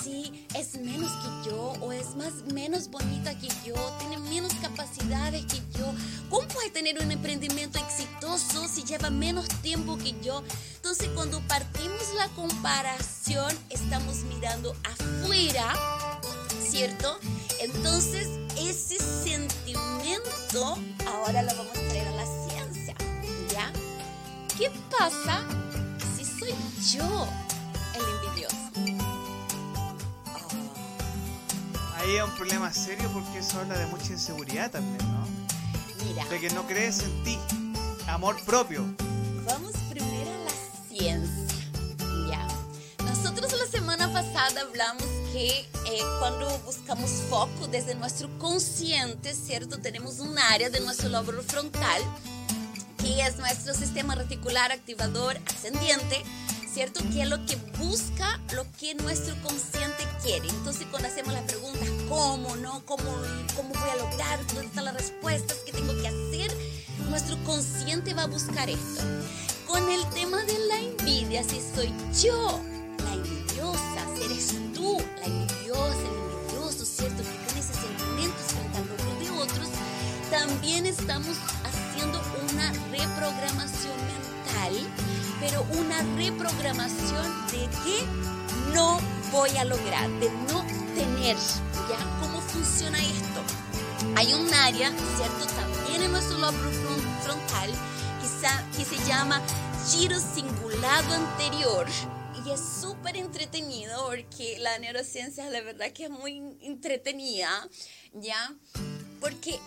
Si 0.04 0.46
es 0.54 0.75
menos 0.75 1.11
que 1.11 1.49
yo 1.49 1.73
o 1.80 1.90
es 1.90 2.14
más 2.14 2.32
menos 2.52 2.88
bonita 2.88 3.38
que 3.38 3.49
yo, 3.64 3.75
tiene 3.99 4.18
menos 4.18 4.52
capacidades 4.61 5.46
que 5.46 5.56
yo. 5.78 5.94
¿Cómo 6.28 6.46
puede 6.49 6.68
tener 6.68 7.02
un 7.02 7.11
emprendimiento 7.11 7.78
exitoso 7.78 8.68
si 8.68 8.84
lleva 8.84 9.08
menos 9.08 9.49
tiempo 9.62 9.96
que 9.96 10.14
yo? 10.20 10.42
Entonces, 10.76 11.08
cuando 11.14 11.40
partimos 11.49 12.02
la 12.18 12.28
comparación, 12.28 13.50
estamos 13.70 14.18
mirando 14.25 14.76
afuera, 14.84 15.75
¿cierto? 16.68 17.18
Entonces, 17.61 18.28
ese 18.58 18.99
sentimiento 18.99 20.76
ahora 21.06 21.42
lo 21.42 21.56
vamos 21.56 21.78
a 21.78 21.88
traer 21.88 22.08
a 22.08 22.11
la 22.11 22.26
ciencia, 22.49 22.94
¿ya? 23.50 23.73
¿Qué 24.58 24.70
pasa 24.90 25.42
soy 26.38 26.54
yo 26.92 27.26
el 27.94 28.02
envidioso. 28.02 28.93
Ahí 32.04 32.16
hay 32.16 32.20
un 32.20 32.32
problema 32.32 32.70
serio 32.70 33.08
porque 33.14 33.38
eso 33.38 33.58
habla 33.61 33.78
de 33.78 33.87
mucha 33.87 34.12
inseguridad 34.12 34.70
también, 34.70 34.99
¿no? 35.11 35.26
Mira. 36.04 36.23
De 36.26 36.38
que 36.38 36.50
no 36.50 36.66
crees 36.66 37.02
en 37.02 37.25
ti. 37.25 37.38
Amor 38.06 38.38
propio. 38.44 38.84
Vamos 39.46 39.73
primero 39.88 40.30
a 40.30 40.44
la 40.44 40.50
ciencia. 40.87 41.56
Ya. 42.28 42.46
Nosotros 43.06 43.58
la 43.58 43.66
semana 43.68 44.12
pasada 44.12 44.61
hablamos 44.61 45.02
que 45.32 45.61
eh, 45.61 46.02
cuando 46.20 46.46
buscamos 46.66 47.11
foco 47.30 47.68
desde 47.68 47.94
nuestro 47.94 48.28
consciente, 48.38 49.32
¿cierto? 49.32 49.78
Tenemos 49.78 50.20
un 50.20 50.38
área 50.38 50.68
de 50.68 50.80
nuestro 50.80 51.08
lóbulo 51.08 51.42
frontal 51.42 52.02
que 52.99 53.23
es 53.23 53.38
nuestro 53.38 53.73
sistema 53.75 54.14
reticular 54.14 54.73
activador 54.73 55.38
ascendiente, 55.46 56.23
¿cierto? 56.75 57.00
Que 57.12 57.23
es 57.23 57.28
lo 57.28 57.47
que 57.47 57.57
busca 57.78 58.40
lo 58.52 58.66
que 58.78 58.97
nuestro 58.97 59.37
consciente 59.43 60.02
quiere. 60.23 60.49
Entonces, 60.49 60.88
cuando 60.90 61.09
hacemos 61.09 61.33
las 61.33 61.45
preguntas, 61.45 61.88
¿cómo, 62.09 62.57
no? 62.57 62.85
¿Cómo, 62.85 63.04
cómo 63.54 63.69
voy 63.69 63.90
a 63.90 63.97
lograr? 63.97 64.45
¿Dónde 64.49 64.66
están 64.66 64.87
las 64.87 64.95
respuestas? 64.95 65.59
¿Qué 65.64 65.71
tengo 65.71 65.95
que 65.95 66.09
hacer? 66.09 66.52
Nuestro 67.09 67.37
consciente 67.45 68.12
va 68.12 68.25
a 68.25 68.26
buscar 68.26 68.69
esto. 68.69 69.02
Con 69.69 69.88
el 69.88 70.04
tema 70.11 70.43
de 70.43 70.59
la 70.66 70.81
envidia, 70.81 71.45
si 71.45 71.61
soy 71.61 71.93
yo 72.21 72.61
la 73.04 73.12
envidiosa, 73.14 74.07
si 74.16 74.25
eres 74.25 74.54
tú 74.75 74.99
la 75.21 75.26
envidiosa, 75.26 76.00
el 76.00 76.43
envidioso, 76.43 76.85
¿cierto? 76.85 77.23
Que 77.23 77.38
tiene 77.47 77.61
ese 77.61 77.75
sentimiento 77.75 78.37
frente 78.49 78.78
al 78.78 79.19
de 79.21 79.31
otros, 79.31 79.69
también 80.28 80.87
estamos 80.87 81.37
haciendo 81.62 82.21
una 82.52 82.73
reprogramación 82.90 83.97
mental, 84.07 84.75
pero 85.41 85.67
una 85.79 86.03
reprogramación 86.17 87.47
de 87.49 87.69
que 87.85 88.05
no 88.75 88.99
voy 89.31 89.50
a 89.57 89.64
lograr, 89.64 90.09
de 90.21 90.31
no 90.53 90.64
tener. 90.95 91.37
¿Ya? 91.88 91.99
¿Cómo 92.21 92.41
funciona 92.41 92.99
esto? 92.99 93.41
Hay 94.17 94.33
un 94.35 94.53
área, 94.55 94.91
¿cierto? 95.17 95.47
También 95.55 96.03
en 96.03 96.12
nuestro 96.12 96.38
lóbulo 96.38 96.71
frontal 97.23 97.71
que 98.76 98.85
se 98.85 98.97
llama 99.07 99.41
giro 99.88 100.19
cingulado 100.19 101.14
anterior. 101.14 101.87
y 102.45 102.50
es 102.50 102.61
súper 102.61 103.17
entretenido 103.17 104.05
porque 104.07 104.59
la 104.59 104.79
neurociencia 104.79 105.49
la 105.49 105.62
verdad 105.62 105.93
que 105.93 106.05
es 106.05 106.11
muy 106.11 106.59
entretenida, 106.61 107.49
¿ya? 108.12 108.55
Porque 109.21 109.59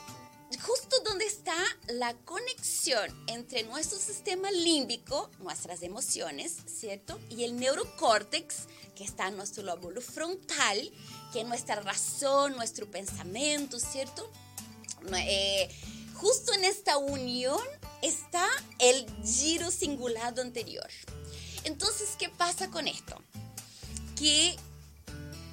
justo 0.55 0.95
donde 1.03 1.25
está 1.25 1.55
la 1.87 2.13
conexión 2.13 3.11
entre 3.27 3.63
nuestro 3.63 3.99
sistema 3.99 4.49
límbico, 4.51 5.29
nuestras 5.39 5.81
emociones, 5.81 6.55
¿cierto? 6.67 7.19
Y 7.29 7.43
el 7.43 7.57
neurocórtex, 7.57 8.67
que 8.95 9.03
está 9.03 9.27
en 9.27 9.37
nuestro 9.37 9.63
lóbulo 9.63 10.01
frontal, 10.01 10.91
que 11.33 11.41
es 11.41 11.47
nuestra 11.47 11.75
razón, 11.81 12.55
nuestro 12.55 12.89
pensamiento, 12.89 13.79
¿cierto? 13.79 14.31
Eh, 15.15 15.69
justo 16.15 16.53
en 16.53 16.63
esta 16.63 16.97
unión 16.97 17.61
está 18.01 18.47
el 18.79 19.05
giro 19.23 19.69
cingulado 19.69 20.41
anterior. 20.41 20.87
Entonces, 21.65 22.15
¿qué 22.17 22.29
pasa 22.29 22.69
con 22.69 22.87
esto? 22.87 23.21
Que 24.15 24.55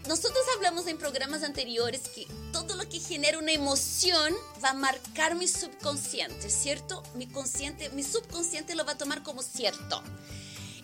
nosotros 0.08 0.44
hablamos 0.56 0.86
en 0.86 0.98
programas 0.98 1.42
anteriores 1.42 2.02
que 2.14 2.26
todo 2.52 2.76
lo 2.76 2.86
que 2.88 3.00
genera 3.00 3.38
una 3.38 3.52
emoción 3.52 4.34
va 4.62 4.70
a 4.70 4.74
marcar 4.74 5.34
mi 5.34 5.48
subconsciente, 5.48 6.50
¿cierto? 6.50 7.02
Mi 7.14 7.26
consciente, 7.26 7.88
mi 7.90 8.02
subconsciente 8.02 8.74
lo 8.74 8.84
va 8.84 8.92
a 8.92 8.98
tomar 8.98 9.22
como 9.22 9.42
cierto. 9.42 10.02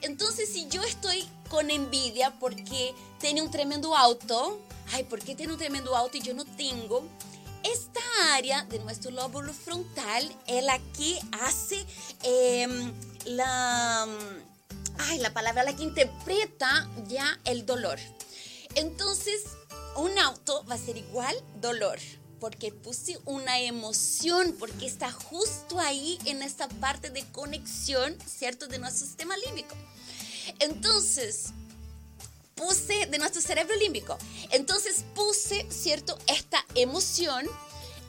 Entonces, 0.01 0.49
si 0.51 0.69
yo 0.69 0.83
estoy 0.83 1.29
con 1.51 1.71
envidia 1.71 2.33
porque 2.41 2.95
tiene 3.19 3.43
un 3.43 3.51
tremendo 3.51 3.95
auto, 3.95 4.59
ay, 4.93 5.05
¿por 5.05 5.21
qué 5.21 5.35
tiene 5.35 5.53
un 5.53 5.59
tremendo 5.59 5.95
auto 5.95 6.17
y 6.17 6.23
yo 6.23 6.33
no 6.33 6.45
tengo? 6.45 7.07
Esta 7.63 8.01
área 8.33 8.65
de 8.65 8.79
nuestro 8.79 9.11
lóbulo 9.11 9.53
frontal 9.53 10.35
es 10.47 10.65
la 10.65 10.79
que 10.97 11.21
hace 11.43 11.85
em, 12.23 12.91
la, 13.27 14.07
ay, 14.99 15.19
la 15.19 15.35
palabra, 15.35 15.63
la 15.63 15.77
que 15.77 15.83
interpreta 15.83 16.89
ya 17.07 17.39
el 17.45 17.67
dolor. 17.67 17.99
Entonces, 18.75 19.43
un 19.97 20.17
auto 20.19 20.65
va 20.65 20.75
a 20.75 20.79
ser 20.79 20.97
igual 20.97 21.37
dolor, 21.61 21.99
porque 22.39 22.73
puse 22.73 23.19
una 23.25 23.61
emoción, 23.61 24.57
porque 24.59 24.87
está 24.87 25.11
justo 25.11 25.79
ahí 25.79 26.19
en 26.25 26.43
esta 26.43 26.69
parte 26.69 27.11
de 27.11 27.25
conexión, 27.33 28.17
¿cierto?, 28.27 28.67
de 28.67 28.79
nuestro 28.79 29.07
sistema 29.07 29.37
límbico. 29.37 29.75
Entonces, 30.61 31.53
puse 32.55 33.07
de 33.07 33.19
nuestro 33.19 33.41
cerebro 33.41 33.75
límbico. 33.77 34.19
Entonces 34.51 35.05
puse, 35.15 35.67
¿cierto?, 35.71 36.17
esta 36.27 36.65
emoción 36.75 37.47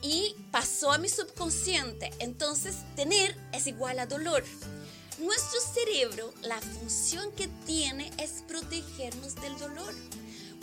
y 0.02 0.36
pasó 0.50 0.92
a 0.92 0.98
mi 0.98 1.08
subconsciente. 1.08 2.10
Entonces, 2.18 2.76
tener 2.94 3.36
es 3.52 3.66
igual 3.66 3.98
a 3.98 4.06
dolor. 4.06 4.44
Nuestro 5.18 5.60
cerebro, 5.60 6.32
la 6.42 6.60
función 6.60 7.32
que 7.32 7.48
tiene 7.66 8.10
es 8.18 8.42
protegernos 8.46 9.34
del 9.36 9.58
dolor 9.58 9.94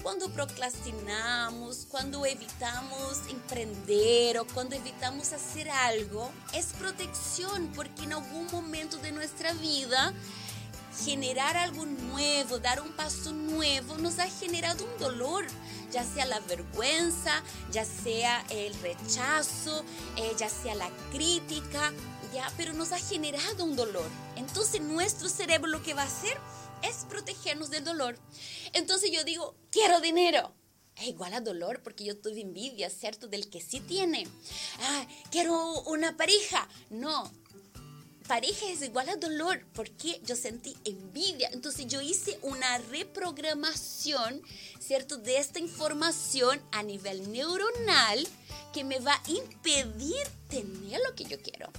cuando 0.01 0.29
procrastinamos, 0.29 1.87
cuando 1.89 2.25
evitamos 2.25 3.19
emprender 3.29 4.39
o 4.39 4.47
cuando 4.47 4.75
evitamos 4.75 5.33
hacer 5.33 5.69
algo, 5.69 6.31
es 6.53 6.67
protección 6.67 7.71
porque 7.75 8.03
en 8.03 8.13
algún 8.13 8.47
momento 8.51 8.97
de 8.97 9.11
nuestra 9.11 9.53
vida 9.53 10.13
generar 11.03 11.55
algo 11.57 11.85
nuevo, 11.85 12.59
dar 12.59 12.81
un 12.81 12.91
paso 12.91 13.31
nuevo, 13.31 13.97
nos 13.97 14.19
ha 14.19 14.29
generado 14.29 14.85
un 14.85 14.99
dolor, 14.99 15.45
ya 15.91 16.03
sea 16.03 16.25
la 16.25 16.39
vergüenza, 16.41 17.41
ya 17.71 17.85
sea 17.85 18.43
el 18.49 18.73
rechazo, 18.81 19.83
eh, 20.17 20.33
ya 20.37 20.49
sea 20.49 20.75
la 20.75 20.89
crítica, 21.11 21.93
ya, 22.33 22.51
pero 22.57 22.73
nos 22.73 22.91
ha 22.91 22.99
generado 22.99 23.63
un 23.63 23.75
dolor. 23.75 24.09
Entonces 24.35 24.81
nuestro 24.81 25.29
cerebro 25.29 25.67
lo 25.67 25.81
que 25.81 25.93
va 25.93 26.03
a 26.03 26.05
hacer 26.05 26.37
es 26.83 27.05
protegernos 27.09 27.69
del 27.69 27.83
dolor. 27.83 28.17
Entonces 28.73 29.11
yo 29.11 29.23
digo, 29.23 29.55
quiero 29.71 29.99
dinero. 30.01 30.53
Es 30.95 31.07
igual 31.07 31.33
a 31.33 31.41
dolor 31.41 31.81
porque 31.81 32.03
yo 32.03 32.17
tuve 32.17 32.41
envidia, 32.41 32.89
¿cierto? 32.89 33.27
Del 33.27 33.49
que 33.49 33.61
sí 33.61 33.79
tiene. 33.79 34.27
Ah, 34.81 35.07
quiero 35.31 35.81
una 35.83 36.17
pareja. 36.17 36.67
No, 36.89 37.31
pareja 38.29 38.69
es 38.69 38.83
igual 38.83 39.09
a 39.09 39.15
dolor 39.15 39.65
porque 39.73 40.21
yo 40.23 40.35
sentí 40.35 40.77
envidia. 40.85 41.49
Entonces 41.51 41.87
yo 41.87 41.99
hice 41.99 42.37
una 42.43 42.77
reprogramación, 42.77 44.41
¿cierto? 44.79 45.17
De 45.17 45.37
esta 45.37 45.59
información 45.59 46.61
a 46.71 46.83
nivel 46.83 47.31
neuronal 47.31 48.27
que 48.71 48.83
me 48.83 48.99
va 48.99 49.13
a 49.13 49.29
impedir 49.31 50.27
tener 50.47 50.99
lo 51.07 51.15
que 51.15 51.23
yo 51.23 51.41
quiero. 51.41 51.71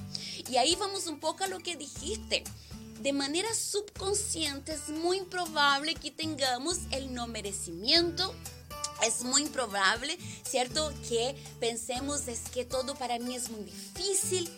Y 0.50 0.56
ahí 0.56 0.74
vamos 0.74 1.06
un 1.06 1.20
poco 1.20 1.44
a 1.44 1.48
lo 1.48 1.60
que 1.60 1.76
dijiste 1.76 2.42
de 3.00 3.12
manera 3.12 3.52
subconsciente 3.54 4.72
es 4.72 4.88
muy 4.90 5.22
probable 5.22 5.94
que 5.94 6.10
tengamos 6.10 6.78
el 6.90 7.14
no 7.14 7.26
merecimiento. 7.26 8.34
Es 9.02 9.24
muy 9.24 9.42
improbable, 9.42 10.18
¿cierto? 10.46 10.92
Que 11.08 11.34
pensemos 11.58 12.28
es 12.28 12.50
que 12.50 12.66
todo 12.66 12.94
para 12.94 13.18
mí 13.18 13.34
es 13.34 13.48
muy 13.48 13.64
difícil. 13.64 14.50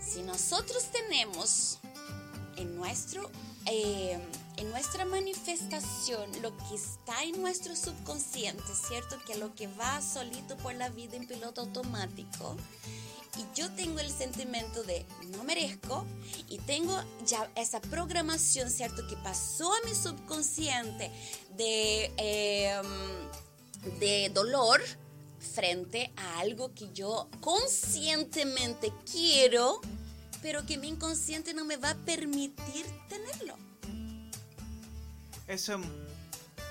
Si 0.00 0.22
nosotros 0.22 0.84
tenemos 0.90 1.78
en 2.56 2.74
nuestro 2.76 3.30
eh, 3.66 4.18
en 4.56 4.70
nuestra 4.70 5.04
manifestación 5.04 6.30
lo 6.42 6.56
que 6.56 6.74
está 6.74 7.22
en 7.22 7.40
nuestro 7.40 7.76
subconsciente, 7.76 8.64
¿cierto? 8.88 9.16
Que 9.26 9.36
lo 9.36 9.54
que 9.54 9.68
va 9.68 10.00
solito 10.00 10.56
por 10.56 10.74
la 10.74 10.88
vida 10.88 11.16
en 11.16 11.26
piloto 11.26 11.60
automático, 11.60 12.56
y 13.38 13.46
yo 13.54 13.70
tengo 13.72 14.00
el 14.00 14.10
sentimiento 14.10 14.82
de 14.82 15.06
no 15.30 15.44
merezco 15.44 16.04
y 16.48 16.58
tengo 16.58 17.00
ya 17.24 17.48
esa 17.54 17.80
programación, 17.80 18.68
¿cierto? 18.70 19.06
Que 19.06 19.16
pasó 19.16 19.72
a 19.72 19.86
mi 19.86 19.94
subconsciente 19.94 21.10
de, 21.56 22.12
em, 22.16 23.98
de 24.00 24.30
dolor 24.34 24.80
frente 25.38 26.12
a 26.16 26.40
algo 26.40 26.74
que 26.74 26.92
yo 26.92 27.28
conscientemente 27.40 28.92
quiero, 29.10 29.80
pero 30.42 30.66
que 30.66 30.76
mi 30.76 30.88
inconsciente 30.88 31.54
no 31.54 31.64
me 31.64 31.76
va 31.76 31.90
a 31.90 31.96
permitir 31.96 32.86
tenerlo. 33.08 33.56
Eso 35.46 35.80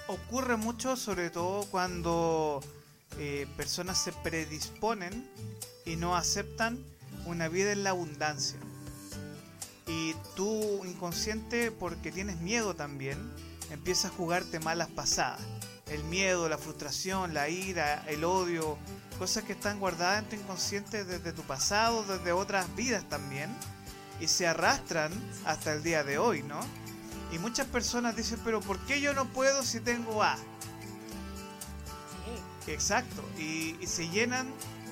ocurre 0.08 0.58
mucho, 0.58 0.96
sobre 0.98 1.30
todo 1.30 1.66
cuando 1.72 2.62
eh, 3.18 3.48
personas 3.56 3.98
se 4.04 4.12
predisponen 4.12 5.28
y 5.88 5.96
no 5.96 6.16
aceptan 6.16 6.78
una 7.26 7.48
vida 7.48 7.72
en 7.72 7.84
la 7.84 7.92
abundancia. 7.92 8.60
Y 9.88 10.14
tú 10.36 10.84
inconsciente, 10.86 11.72
porque 11.72 12.12
tienes 12.12 12.38
miedo 12.42 12.76
también, 12.76 13.18
empiezas 13.72 14.12
a 14.12 14.16
jugarte 14.16 14.60
malas 14.60 14.90
pasadas. 14.90 15.42
El 15.88 16.04
miedo, 16.04 16.50
la 16.50 16.58
frustración, 16.58 17.34
la 17.34 17.48
ira, 17.48 18.04
el 18.08 18.26
odio, 18.26 18.78
cosas 19.18 19.46
que 19.46 19.54
están 19.54 19.80
guardadas 19.80 20.24
en 20.24 20.30
tu 20.30 20.36
inconsciente 20.36 21.06
desde 21.06 21.32
tu 21.32 21.44
pasado, 21.44 22.04
desde 22.04 22.34
otras 22.34 22.76
vidas 22.76 23.08
también, 23.08 23.50
y 24.20 24.28
se 24.28 24.46
arrastran 24.46 25.14
hasta 25.46 25.72
el 25.72 25.84
día 25.84 26.04
de 26.04 26.18
hoy, 26.18 26.44
¿no? 26.44 26.60
Y 27.32 27.40
muchas 27.40 27.68
personas 27.68 28.18
dicen, 28.18 28.40
pero 28.44 28.60
¿por 28.60 28.78
qué 28.80 29.00
yo 29.00 29.14
no 29.14 29.32
puedo 29.32 29.64
si 29.64 29.80
tengo 29.80 30.22
A? 30.22 30.38
Exacto, 32.68 33.24
y, 33.38 33.78
y 33.80 33.88
se 33.88 34.10
llenan 34.10 34.52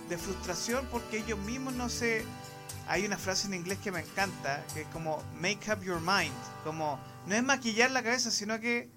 de 0.10 0.18
frustración 0.18 0.88
porque 0.92 1.20
ellos 1.20 1.40
mismos 1.40 1.74
no 1.74 1.90
se... 1.90 2.24
Hay 2.88 3.04
una 3.06 3.18
frase 3.18 3.48
en 3.48 3.56
inglés 3.56 3.80
que 3.80 3.92
me 3.92 4.02
encanta, 4.02 4.64
que 4.74 4.82
es 4.82 4.88
como 4.90 5.24
make 5.34 5.72
up 5.72 5.82
your 5.84 6.00
mind, 6.00 6.36
como 6.64 7.00
no 7.26 7.34
es 7.34 7.44
maquillar 7.44 7.90
la 7.90 8.04
cabeza, 8.04 8.30
sino 8.30 8.60
que 8.60 8.92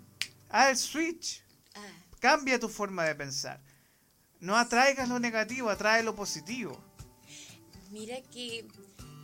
haz 0.50 0.68
el 0.68 0.76
switch, 0.76 1.42
ah. 1.74 1.80
cambia 2.20 2.60
tu 2.60 2.68
forma 2.68 3.04
de 3.04 3.14
pensar. 3.14 3.62
No 4.40 4.56
atraigas 4.56 5.08
lo 5.08 5.18
negativo, 5.18 5.70
atrae 5.70 6.02
lo 6.02 6.14
positivo. 6.14 6.78
Mira 7.90 8.20
que 8.30 8.68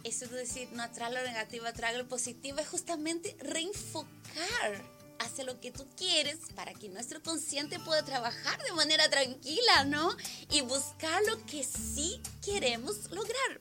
eso 0.03 0.27
de 0.29 0.39
decir 0.39 0.69
no 0.73 0.83
atrae 0.83 1.13
lo 1.13 1.23
negativo, 1.23 1.67
atrae 1.67 1.99
lo 1.99 2.09
positivo 2.09 2.59
es 2.59 2.69
justamente 2.69 3.37
reenfocar 3.41 4.94
hace 5.25 5.45
lo 5.45 5.61
que 5.61 5.71
tú 5.71 5.87
quieres 5.97 6.39
para 6.55 6.73
que 6.75 6.89
nuestro 6.89 7.23
consciente 7.23 7.79
pueda 7.81 8.05
trabajar 8.05 8.63
de 8.63 8.73
manera 8.73 9.09
tranquila, 9.09 9.85
¿no? 9.85 10.15
Y 10.51 10.61
buscar 10.61 11.23
lo 11.25 11.45
que 11.47 11.65
sí 11.65 12.21
queremos 12.45 13.11
lograr. 13.11 13.61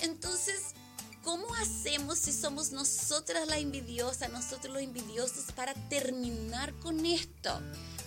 Entonces, 0.00 0.60
¿cómo 1.22 1.52
hacemos 1.54 2.18
si 2.18 2.32
somos 2.32 2.72
nosotras 2.72 3.46
la 3.48 3.58
envidiosa, 3.58 4.28
nosotros 4.28 4.74
los 4.74 4.82
envidiosos 4.82 5.52
para 5.54 5.74
terminar 5.88 6.74
con 6.80 7.04
esto? 7.06 7.60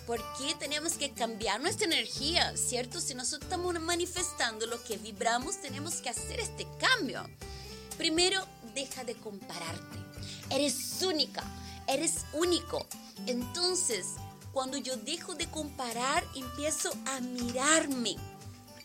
¿Por 0.05 0.21
qué 0.37 0.55
tenemos 0.55 0.93
que 0.93 1.13
cambiar 1.13 1.61
nuestra 1.61 1.85
energía, 1.85 2.55
cierto? 2.57 2.99
Si 2.99 3.13
nosotros 3.13 3.43
estamos 3.43 3.79
manifestando 3.79 4.65
lo 4.65 4.83
que 4.83 4.97
vibramos, 4.97 5.61
tenemos 5.61 5.95
que 5.95 6.09
hacer 6.09 6.39
este 6.39 6.67
cambio. 6.79 7.23
Primero, 7.97 8.45
deja 8.73 9.03
de 9.03 9.15
compararte. 9.15 9.97
Eres 10.49 11.01
única 11.01 11.43
eres 11.91 12.25
único. 12.33 12.85
Entonces, 13.27 14.15
cuando 14.53 14.77
yo 14.77 14.97
dejo 14.97 15.35
de 15.35 15.47
comparar, 15.47 16.23
empiezo 16.35 16.91
a 17.05 17.19
mirarme. 17.21 18.15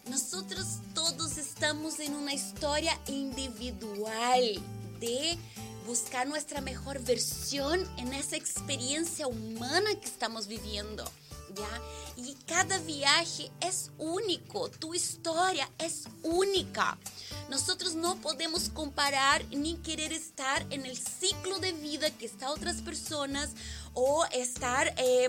Nosotros 0.08 0.78
todos 0.94 1.38
estamos 1.38 1.98
en 2.00 2.14
una 2.14 2.32
historia 2.32 2.98
individual 3.08 4.42
de 5.00 5.38
buscar 5.86 6.26
nuestra 6.26 6.60
mejor 6.60 7.00
versión 7.00 7.80
en 7.96 8.12
esa 8.12 8.36
experiencia 8.36 9.26
humana 9.26 9.90
que 10.00 10.06
estamos 10.06 10.46
viviendo. 10.46 11.04
Y 12.16 12.34
cada 12.46 12.78
viaje 12.78 13.50
es 13.60 13.90
único, 13.98 14.70
tu 14.70 14.94
historia 14.94 15.70
es 15.78 16.04
única. 16.22 16.98
Nosotros 17.50 17.94
no 17.94 18.16
podemos 18.16 18.70
comparar 18.70 19.44
ni 19.50 19.76
querer 19.76 20.12
estar 20.12 20.66
en 20.70 20.86
el 20.86 20.96
ciclo 20.96 21.58
de 21.58 21.72
vida 21.72 22.10
que 22.10 22.26
están 22.26 22.48
otras 22.48 22.80
personas 22.80 23.50
o 23.94 24.24
estar 24.32 24.94
eh, 24.96 25.28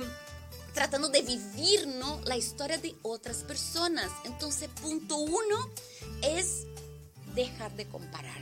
tratando 0.74 1.10
de 1.10 1.22
vivir 1.22 1.88
¿no? 1.88 2.22
la 2.26 2.38
historia 2.38 2.78
de 2.78 2.96
otras 3.02 3.44
personas. 3.44 4.10
Entonces, 4.26 4.70
punto 4.82 5.18
uno 5.18 5.70
es 6.22 6.66
dejar 7.38 7.72
de 7.76 7.86
comparar. 7.86 8.42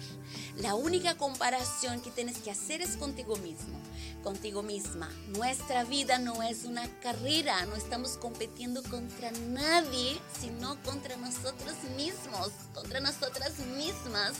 La 0.57 0.73
única 0.73 1.17
comparación 1.17 1.99
que 2.01 2.11
tienes 2.11 2.37
que 2.37 2.49
hacer 2.49 2.81
es 2.81 2.95
contigo 2.95 3.35
mismo, 3.37 3.77
contigo 4.23 4.63
misma. 4.63 5.09
Nuestra 5.27 5.83
vida 5.83 6.17
no 6.17 6.41
es 6.41 6.63
una 6.63 6.87
carrera, 7.01 7.65
no 7.65 7.75
estamos 7.75 8.17
compitiendo 8.17 8.81
contra 8.83 9.31
nadie, 9.49 10.17
sino 10.39 10.81
contra 10.83 11.17
nosotros 11.17 11.75
mismos, 11.97 12.51
contra 12.73 13.01
nosotras 13.01 13.59
mismas. 13.77 14.33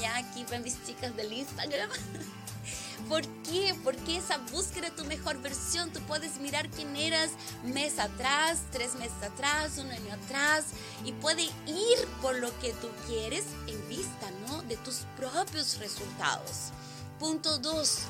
Ya 0.00 0.16
aquí 0.16 0.44
ven 0.50 0.62
mis 0.62 0.82
chicas 0.86 1.14
del 1.14 1.32
Instagram. 1.32 1.90
¿Por 3.08 3.26
qué? 3.42 3.74
Porque 3.84 4.16
esa 4.16 4.38
búsqueda 4.52 4.90
de 4.90 4.96
tu 4.96 5.04
mejor 5.04 5.40
versión, 5.40 5.92
tú 5.92 6.00
puedes 6.00 6.38
mirar 6.40 6.68
quién 6.70 6.94
eras 6.96 7.30
mes 7.64 7.98
atrás, 7.98 8.60
tres 8.70 8.94
meses 8.96 9.22
atrás, 9.22 9.78
un 9.78 9.90
año 9.90 10.12
atrás, 10.12 10.66
y 11.04 11.12
puede 11.12 11.44
ir 11.66 12.06
por 12.20 12.36
lo 12.36 12.56
que 12.60 12.72
tú 12.74 12.88
quieres 13.06 13.44
en 13.66 13.88
vista, 13.88 14.30
¿no? 14.46 14.62
De 14.62 14.76
tus 14.78 15.06
propios 15.16 15.78
resultados. 15.78 16.72
Punto 17.18 17.58
dos, 17.58 18.00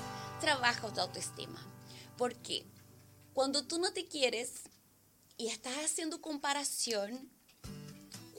trabaja 0.41 0.93
tu 0.93 1.01
autoestima. 1.01 1.61
¿Por 2.17 2.35
qué? 2.37 2.67
Cuando 3.35 3.65
tú 3.65 3.79
no 3.79 3.93
te 3.93 4.09
quieres 4.09 4.51
y 5.37 5.49
estás 5.49 5.77
haciendo 5.85 6.21
comparación, 6.21 7.31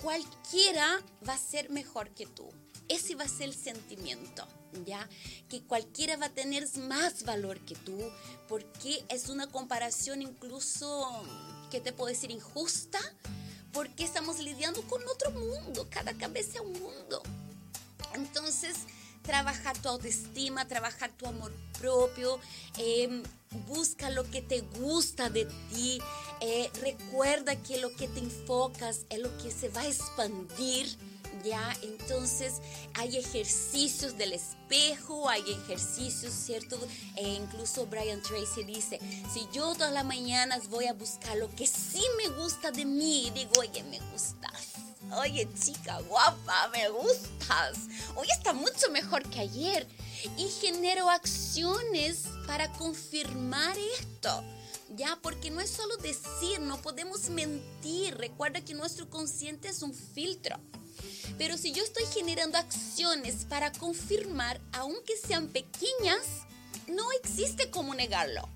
cualquiera 0.02 1.02
va 1.28 1.34
a 1.34 1.38
ser 1.38 1.70
mejor 1.70 2.10
que 2.10 2.26
tú. 2.26 2.50
Ese 2.90 3.16
va 3.16 3.24
a 3.24 3.28
ser 3.28 3.50
el 3.50 3.56
sentimiento. 3.56 4.48
¿ya? 4.86 5.08
Que 5.50 5.62
cualquiera 5.62 6.18
va 6.18 6.28
a 6.28 6.34
tener 6.34 6.68
más 6.78 7.24
valor 7.24 7.60
que 7.62 7.76
tú, 7.76 7.98
porque 8.48 9.04
es 9.10 9.30
una 9.30 9.48
comparación 9.48 10.22
incluso, 10.22 11.24
¿qué 11.72 11.80
te 11.80 11.92
puedo 11.92 12.10
decir? 12.10 12.32
Injusta, 12.32 13.00
porque 13.72 14.04
estamos 14.04 14.40
lidiando 14.40 14.82
con 14.84 15.02
otro 15.08 15.32
mundo, 15.32 15.88
cada 15.90 16.14
cabeza 16.14 16.62
un 16.62 16.74
mundo. 16.74 17.22
Entonces, 18.14 18.76
trabajar 19.22 19.78
tu 19.80 19.90
autoestima, 19.90 20.68
trabajar 20.68 21.12
tu 21.12 21.28
amor 21.28 21.54
propio, 21.80 22.40
em, 22.78 23.22
busca 23.68 24.10
lo 24.10 24.30
que 24.30 24.42
te 24.42 24.62
gusta 24.62 25.30
de 25.30 25.46
ti, 25.72 26.00
eh, 26.42 26.72
recuerda 26.82 27.56
que 27.56 27.78
lo 27.78 27.94
que 27.96 28.08
te 28.08 28.20
enfocas 28.20 29.06
es 29.10 29.20
lo 29.20 29.36
que 29.38 29.52
se 29.52 29.70
va 29.70 29.82
a 29.82 29.88
expandir 29.88 30.98
¿ya? 31.44 31.76
Entonces 31.82 32.62
hay 32.94 33.18
ejercicios 33.18 34.18
del 34.18 34.34
espejo, 34.34 35.30
hay 35.30 35.44
ejercicios, 35.52 36.34
¿cierto? 36.34 36.78
E 37.16 37.28
incluso 37.28 37.86
Brian 37.86 38.22
Tracy 38.22 38.64
dice, 38.64 39.00
si 39.34 39.48
yo 39.52 39.74
todas 39.74 39.94
las 39.94 40.06
mañanas 40.06 40.70
voy 40.70 40.86
a 40.86 40.94
buscar 40.94 41.38
lo 41.38 41.50
que 41.50 41.68
sí 41.68 42.04
me 42.18 42.30
gusta 42.36 42.72
de 42.72 42.86
mí, 42.86 43.32
digo, 43.34 43.52
oye, 43.60 43.84
me 43.84 44.00
gustas. 44.12 44.80
Oye, 45.18 45.48
chica 45.60 46.00
guapa, 46.02 46.70
me 46.72 46.88
gustas. 46.90 47.78
Hoy 48.16 48.28
está 48.32 48.54
mucho 48.54 48.92
mejor 48.92 49.28
que 49.30 49.40
ayer. 49.40 49.88
Y 50.38 50.48
genero 50.62 51.10
acciones 51.10 52.26
para 52.46 52.72
confirmar 52.74 53.76
esto. 54.00 54.44
Ya, 54.96 55.18
porque 55.22 55.50
no 55.50 55.62
es 55.62 55.70
solo 55.70 55.98
decir, 55.98 56.60
no 56.60 56.82
podemos 56.82 57.30
mentir. 57.30 58.16
Recuerda 58.18 58.62
que 58.62 58.74
nuestro 58.74 59.10
consciente 59.10 59.70
es 59.70 59.82
un 59.82 59.94
filtro. 59.94 60.58
Pero 61.38 61.58
si 61.58 61.72
yo 61.72 61.84
estoy 61.84 62.06
generando 62.14 62.58
acciones 62.58 63.46
para 63.46 63.72
confirmar, 63.72 64.60
aunque 64.74 65.16
sean 65.18 65.48
pequeñas, 65.48 66.26
no 66.88 67.12
existe 67.14 67.70
cómo 67.70 67.96
negarlo. 67.96 68.48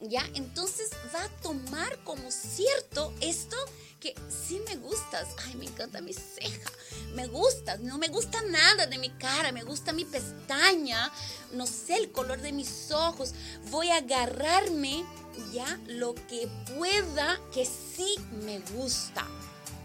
¿Ya? 0.00 0.28
Entonces 0.34 0.90
va 1.14 1.22
a 1.22 1.28
tomar 1.42 1.96
como 2.02 2.30
cierto 2.30 3.12
esto 3.20 3.56
que 4.00 4.16
sí 4.28 4.60
me 4.66 4.74
gustas. 4.76 5.28
Ay, 5.46 5.54
me 5.54 5.66
encanta 5.66 6.00
mi 6.00 6.12
ceja. 6.12 6.70
Me 7.14 7.28
gustas. 7.28 7.78
No 7.78 7.98
me 7.98 8.08
gusta 8.08 8.42
nada 8.42 8.86
de 8.86 8.98
mi 8.98 9.10
cara. 9.10 9.52
Me 9.52 9.62
gusta 9.62 9.92
mi 9.92 10.04
pestaña. 10.04 11.12
No 11.52 11.66
sé 11.66 11.98
el 11.98 12.10
color 12.10 12.40
de 12.40 12.50
mis 12.50 12.90
ojos. 12.90 13.32
Voy 13.70 13.90
a 13.90 13.98
agarrarme 13.98 15.04
ya 15.52 15.78
lo 15.86 16.14
que 16.14 16.48
pueda 16.76 17.40
que 17.52 17.64
sí 17.64 18.16
me 18.44 18.58
gusta. 18.74 19.24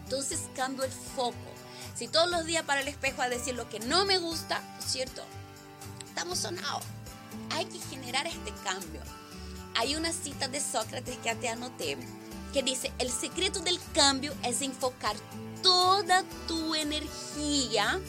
Entonces 0.05 0.39
cambio 0.55 0.83
el 0.83 0.91
foco. 0.91 1.56
Si 1.97 2.07
todos 2.07 2.29
los 2.29 2.45
días 2.45 2.63
para 2.63 2.81
el 2.81 2.87
espejo 2.87 3.21
a 3.21 3.29
decir 3.29 3.55
lo 3.55 3.67
que 3.69 3.79
no 3.79 4.05
me 4.05 4.19
gusta, 4.19 4.61
¿cierto? 4.85 5.23
Estamos 6.07 6.39
sonados. 6.39 6.83
Hay 7.51 7.65
que 7.65 7.79
generar 7.79 8.27
este 8.27 8.53
cambio. 8.63 9.01
Hay 9.75 9.95
una 9.95 10.11
cita 10.11 10.47
de 10.47 10.59
Sócrates 10.59 11.17
que 11.17 11.35
te 11.35 11.49
anoté 11.49 11.97
que 12.53 12.63
dice, 12.63 12.91
el 12.99 13.11
secreto 13.11 13.59
del 13.59 13.79
cambio 13.93 14.33
es 14.43 14.61
enfocar 14.61 15.15
toda 15.61 16.23
tu 16.47 16.75
energía 16.75 17.99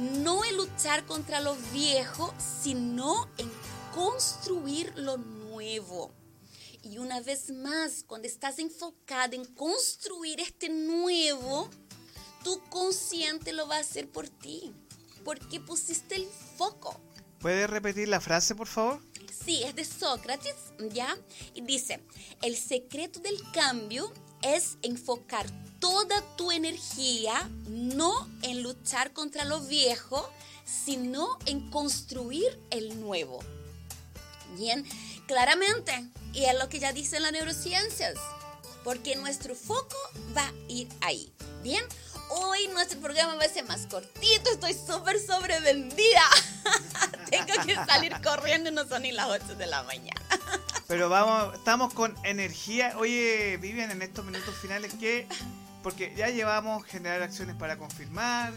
no 0.00 0.44
en 0.44 0.56
luchar 0.56 1.04
contra 1.04 1.40
lo 1.40 1.54
viejo, 1.72 2.32
sino 2.62 3.28
en 3.38 3.50
construir 3.94 4.92
lo 4.96 5.18
nuevo. 5.18 6.10
Y 6.82 6.98
una 6.98 7.20
vez 7.20 7.50
más, 7.50 8.04
cuando 8.06 8.26
estás 8.26 8.58
enfocada 8.58 9.36
en 9.36 9.44
construir 9.44 10.40
este 10.40 10.70
nuevo, 10.70 11.68
tu 12.42 12.60
consciente 12.68 13.52
lo 13.52 13.66
va 13.66 13.76
a 13.76 13.80
hacer 13.80 14.10
por 14.10 14.28
ti, 14.28 14.72
porque 15.24 15.60
pusiste 15.60 16.16
el 16.16 16.26
foco. 16.56 17.00
¿Puedes 17.38 17.68
repetir 17.70 18.08
la 18.08 18.20
frase, 18.20 18.54
por 18.54 18.66
favor? 18.66 19.00
Sí, 19.44 19.62
es 19.62 19.74
de 19.74 19.84
Sócrates, 19.84 20.56
¿ya? 20.90 21.16
Y 21.54 21.62
dice, 21.62 22.00
el 22.42 22.56
secreto 22.56 23.20
del 23.20 23.38
cambio 23.52 24.12
es 24.42 24.76
enfocar 24.82 25.46
toda 25.80 26.20
tu 26.36 26.52
energía 26.52 27.50
no 27.68 28.28
en 28.42 28.62
luchar 28.62 29.12
contra 29.12 29.44
lo 29.44 29.60
viejo, 29.60 30.30
sino 30.64 31.38
en 31.46 31.70
construir 31.70 32.60
el 32.70 33.00
nuevo. 33.00 33.40
Bien, 34.56 34.84
claramente, 35.26 36.10
y 36.32 36.44
es 36.44 36.58
lo 36.58 36.68
que 36.68 36.78
ya 36.78 36.92
dicen 36.92 37.22
las 37.22 37.32
neurociencias, 37.32 38.16
porque 38.84 39.16
nuestro 39.16 39.54
foco 39.54 39.96
va 40.36 40.46
a 40.46 40.54
ir 40.68 40.88
ahí. 41.00 41.32
Bien, 41.62 41.84
Hoy 42.32 42.68
nuestro 42.68 43.00
programa 43.00 43.34
va 43.34 43.44
a 43.44 43.48
ser 43.48 43.66
más 43.66 43.86
cortito, 43.86 44.50
estoy 44.52 44.72
súper 44.72 45.18
sobrevendida. 45.18 46.22
Tengo 47.30 47.66
que 47.66 47.74
salir 47.74 48.14
corriendo, 48.22 48.70
no 48.70 48.86
son 48.86 49.02
ni 49.02 49.10
las 49.10 49.26
8 49.26 49.56
de 49.56 49.66
la 49.66 49.82
mañana. 49.82 50.20
Pero 50.86 51.08
vamos, 51.08 51.54
estamos 51.54 51.92
con 51.92 52.14
energía. 52.24 52.94
Oye, 52.98 53.56
Vivian, 53.60 53.90
en 53.90 54.02
estos 54.02 54.24
minutos 54.24 54.54
finales, 54.62 54.94
¿qué? 55.00 55.26
Porque 55.82 56.14
ya 56.16 56.28
llevamos 56.28 56.84
generar 56.84 57.20
acciones 57.20 57.56
para 57.56 57.76
confirmar. 57.76 58.52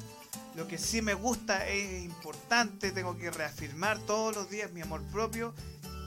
Lo 0.54 0.68
que 0.68 0.78
sí 0.78 1.02
me 1.02 1.16
gusta 1.16 1.68
es 1.68 2.04
importante, 2.04 2.92
tengo 2.92 3.18
que 3.18 3.32
reafirmar 3.32 3.98
todos 4.00 4.36
los 4.36 4.52
días 4.52 4.72
mi 4.72 4.82
amor 4.82 5.02
propio. 5.12 5.56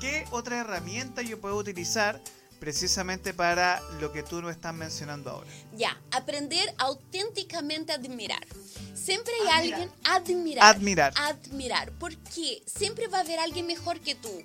¿Qué 0.01 0.25
otra 0.31 0.59
herramienta 0.59 1.23
yo 1.23 1.41
puedo 1.41 1.57
utilizar 1.57 2.21
precisamente 2.59 3.35
para 3.35 3.83
lo 4.01 4.13
que 4.13 4.23
tú 4.23 4.41
nos 4.41 4.51
estás 4.51 4.75
mencionando 4.75 5.31
ahora. 5.31 5.51
Ya, 5.77 6.01
aprender 6.11 6.75
auténticamente 6.79 7.93
a 7.93 7.97
admirar. 7.97 8.47
Siempre 8.95 9.33
hay 9.43 9.71
alguien 9.71 9.91
admirar. 10.05 10.77
Admirar. 10.77 11.13
Admirar, 11.17 11.93
porque 11.99 12.63
siempre 12.67 13.09
va 13.09 13.19
a 13.19 13.21
haber 13.21 13.39
alguien 13.39 13.67
mejor 13.67 14.01
que 14.01 14.15
tú. 14.15 14.43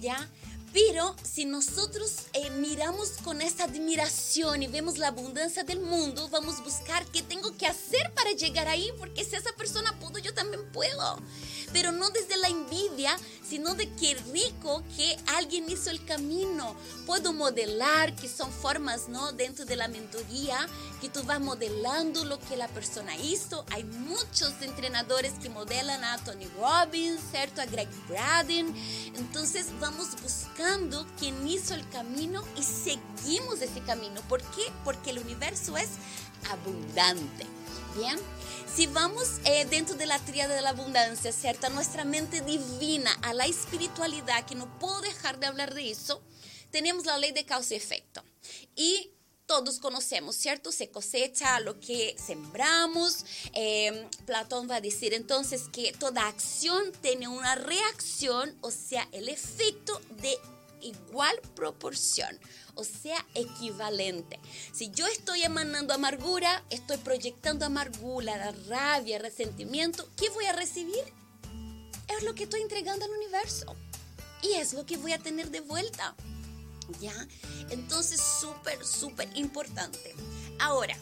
¿Ya? 0.00 0.28
Pero 0.72 1.16
si 1.22 1.46
nosotros 1.46 2.26
eh, 2.34 2.50
miramos 2.50 3.12
con 3.24 3.40
esa 3.40 3.64
admiración 3.64 4.62
y 4.62 4.66
vemos 4.66 4.98
la 4.98 5.08
abundancia 5.08 5.64
del 5.64 5.80
mundo, 5.80 6.28
vamos 6.28 6.60
a 6.60 6.62
buscar 6.62 7.04
qué 7.06 7.22
tengo 7.22 7.56
que 7.56 7.66
hacer 7.66 8.12
para 8.14 8.32
llegar 8.32 8.68
ahí, 8.68 8.90
porque 8.98 9.24
si 9.24 9.34
esa 9.34 9.52
persona 9.52 9.98
pudo, 9.98 10.18
yo 10.18 10.34
también 10.34 10.70
puedo 10.72 11.20
pero 11.72 11.92
no 11.92 12.10
desde 12.10 12.36
la 12.36 12.48
envidia, 12.48 13.16
sino 13.48 13.74
de 13.74 13.88
que 13.94 14.14
rico 14.32 14.82
que 14.96 15.16
alguien 15.26 15.68
hizo 15.70 15.90
el 15.90 16.04
camino. 16.04 16.76
Puedo 17.06 17.32
modelar, 17.32 18.14
que 18.14 18.28
son 18.28 18.52
formas, 18.52 19.08
¿no? 19.08 19.32
Dentro 19.32 19.64
de 19.64 19.76
la 19.76 19.88
mentoría, 19.88 20.68
que 21.00 21.08
tú 21.08 21.22
vas 21.24 21.40
modelando 21.40 22.24
lo 22.24 22.38
que 22.40 22.56
la 22.56 22.68
persona 22.68 23.16
hizo. 23.16 23.64
Hay 23.70 23.84
muchos 23.84 24.52
entrenadores 24.60 25.32
que 25.42 25.48
modelan 25.48 26.04
a 26.04 26.18
Tony 26.18 26.46
Robbins, 26.58 27.20
¿cierto? 27.30 27.60
A 27.62 27.66
Greg 27.66 27.88
Braden. 28.08 28.74
Entonces 29.16 29.66
vamos 29.80 30.08
buscando 30.22 31.06
quién 31.18 31.46
hizo 31.48 31.74
el 31.74 31.88
camino 31.88 32.42
y 32.56 32.62
seguimos 32.62 33.62
ese 33.62 33.80
camino. 33.80 34.20
¿Por 34.28 34.42
qué? 34.42 34.70
Porque 34.84 35.10
el 35.10 35.18
universo 35.18 35.76
es 35.76 35.88
abundante. 36.50 37.46
Bien, 37.96 38.18
si 38.74 38.86
vamos 38.86 39.40
eh, 39.44 39.66
dentro 39.66 39.96
de 39.96 40.06
la 40.06 40.18
tríada 40.18 40.54
de 40.54 40.62
la 40.62 40.70
abundancia, 40.70 41.32
¿cierto? 41.32 41.68
Nuestra 41.70 42.04
mente 42.04 42.40
divina, 42.40 43.12
a 43.22 43.34
la 43.34 43.46
espiritualidad, 43.46 44.46
que 44.46 44.54
no 44.54 44.78
puedo 44.78 45.00
dejar 45.00 45.38
de 45.38 45.46
hablar 45.46 45.74
de 45.74 45.90
eso, 45.90 46.22
tenemos 46.70 47.06
la 47.06 47.18
ley 47.18 47.32
de 47.32 47.44
causa 47.44 47.74
y 47.74 47.76
efecto. 47.76 48.22
Y 48.76 49.10
todos 49.46 49.78
conocemos, 49.78 50.36
¿cierto? 50.36 50.70
Se 50.70 50.90
cosecha 50.90 51.58
lo 51.60 51.80
que 51.80 52.14
sembramos. 52.18 53.24
Eh, 53.54 54.06
Platón 54.26 54.68
va 54.70 54.76
a 54.76 54.80
decir 54.80 55.14
entonces 55.14 55.68
que 55.72 55.92
toda 55.92 56.28
acción 56.28 56.92
tiene 57.00 57.28
una 57.28 57.54
reacción, 57.54 58.56
o 58.60 58.70
sea, 58.70 59.08
el 59.12 59.28
efecto 59.28 59.98
de 60.20 60.38
igual 60.82 61.40
proporción, 61.54 62.38
o 62.74 62.84
sea, 62.84 63.24
equivalente. 63.34 64.38
Si 64.72 64.90
yo 64.90 65.06
estoy 65.06 65.42
emanando 65.42 65.94
amargura, 65.94 66.64
estoy 66.70 66.96
proyectando 66.98 67.64
amargura, 67.66 68.52
rabia, 68.68 69.18
resentimiento, 69.18 70.08
¿qué 70.16 70.28
voy 70.30 70.46
a 70.46 70.52
recibir? 70.52 71.04
Es 72.08 72.22
lo 72.22 72.34
que 72.34 72.44
estoy 72.44 72.62
entregando 72.62 73.04
al 73.04 73.10
universo. 73.10 73.76
Y 74.42 74.54
es 74.54 74.72
lo 74.72 74.86
que 74.86 74.96
voy 74.96 75.12
a 75.12 75.18
tener 75.18 75.50
de 75.50 75.60
vuelta. 75.60 76.14
¿Ya? 77.00 77.26
Entonces, 77.70 78.20
súper, 78.20 78.84
súper 78.84 79.28
importante. 79.36 80.14
Ahora, 80.58 80.96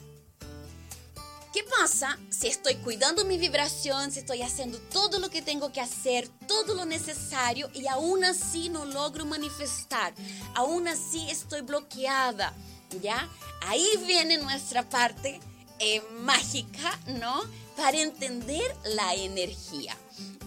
¿qué 1.57 1.65
pasa 1.81 2.19
si 2.29 2.49
estoy 2.49 2.75
cuidando 2.75 3.25
mi 3.25 3.39
vibración, 3.39 4.13
si 4.13 4.19
estoy 4.19 4.43
haciendo 4.43 4.79
todo 4.79 5.19
lo 5.19 5.31
que 5.31 5.41
tengo 5.41 5.73
que 5.73 5.81
hacer, 5.81 6.29
todo 6.47 6.75
lo 6.75 6.85
necesario 6.85 7.71
y 7.73 7.87
aún 7.87 8.25
así 8.25 8.69
no 8.69 8.85
logro 8.85 9.25
manifestar? 9.25 10.13
Aún 10.55 10.87
así 10.87 11.31
estoy 11.31 11.63
bloqueada, 11.63 12.53
¿ya? 13.01 13.27
Ahí 13.63 13.89
viene 14.07 14.37
nuestra 14.37 14.87
parte 14.87 15.41
eh, 15.79 16.03
mágica, 16.21 17.01
¿no? 17.21 17.43
Para 17.75 18.01
entender 18.01 18.77
la 18.85 19.15
energía. 19.15 19.97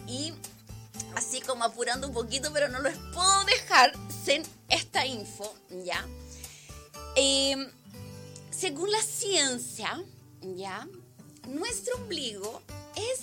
Y 0.06 0.32
así 1.16 1.42
como 1.42 1.64
apurando 1.64 2.06
un 2.06 2.14
poquito, 2.14 2.54
pero 2.54 2.68
no 2.70 2.82
los 2.82 2.94
puedo 3.16 3.46
dejar 3.46 3.94
sin 4.24 4.44
esta 4.70 5.08
info, 5.08 5.56
¿ya? 5.84 6.06
Em, 7.16 7.68
según 8.52 8.92
la 8.92 9.02
ciencia, 9.02 10.00
¿ya? 10.42 10.88
Nuestro 11.50 11.96
ombligo 11.98 12.62
es 12.96 13.22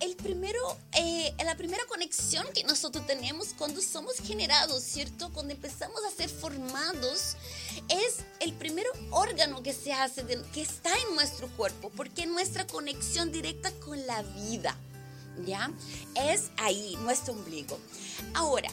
el 0.00 0.14
primero, 0.16 0.60
eh, 0.92 1.34
la 1.44 1.56
primera 1.56 1.84
conexión 1.86 2.46
que 2.54 2.62
nosotros 2.64 3.06
tenemos 3.06 3.48
cuando 3.58 3.80
somos 3.80 4.16
generados, 4.18 4.82
¿cierto? 4.82 5.30
Cuando 5.32 5.54
empezamos 5.54 6.00
a 6.04 6.10
ser 6.10 6.28
formados, 6.28 7.36
es 7.88 8.18
el 8.40 8.52
primer 8.52 8.86
órgano 9.10 9.62
que 9.62 9.72
se 9.72 9.92
hace, 9.92 10.24
que 10.52 10.62
está 10.62 10.90
en 11.08 11.16
nuestro 11.16 11.48
cuerpo, 11.56 11.90
porque 11.96 12.22
es 12.22 12.28
nuestra 12.28 12.66
conexión 12.66 13.32
directa 13.32 13.72
con 13.80 14.06
la 14.06 14.22
vida. 14.22 14.76
¿ya? 15.44 15.72
Es 16.14 16.50
ahí 16.58 16.96
nuestro 17.02 17.32
ombligo. 17.34 17.78
Ahora, 18.34 18.70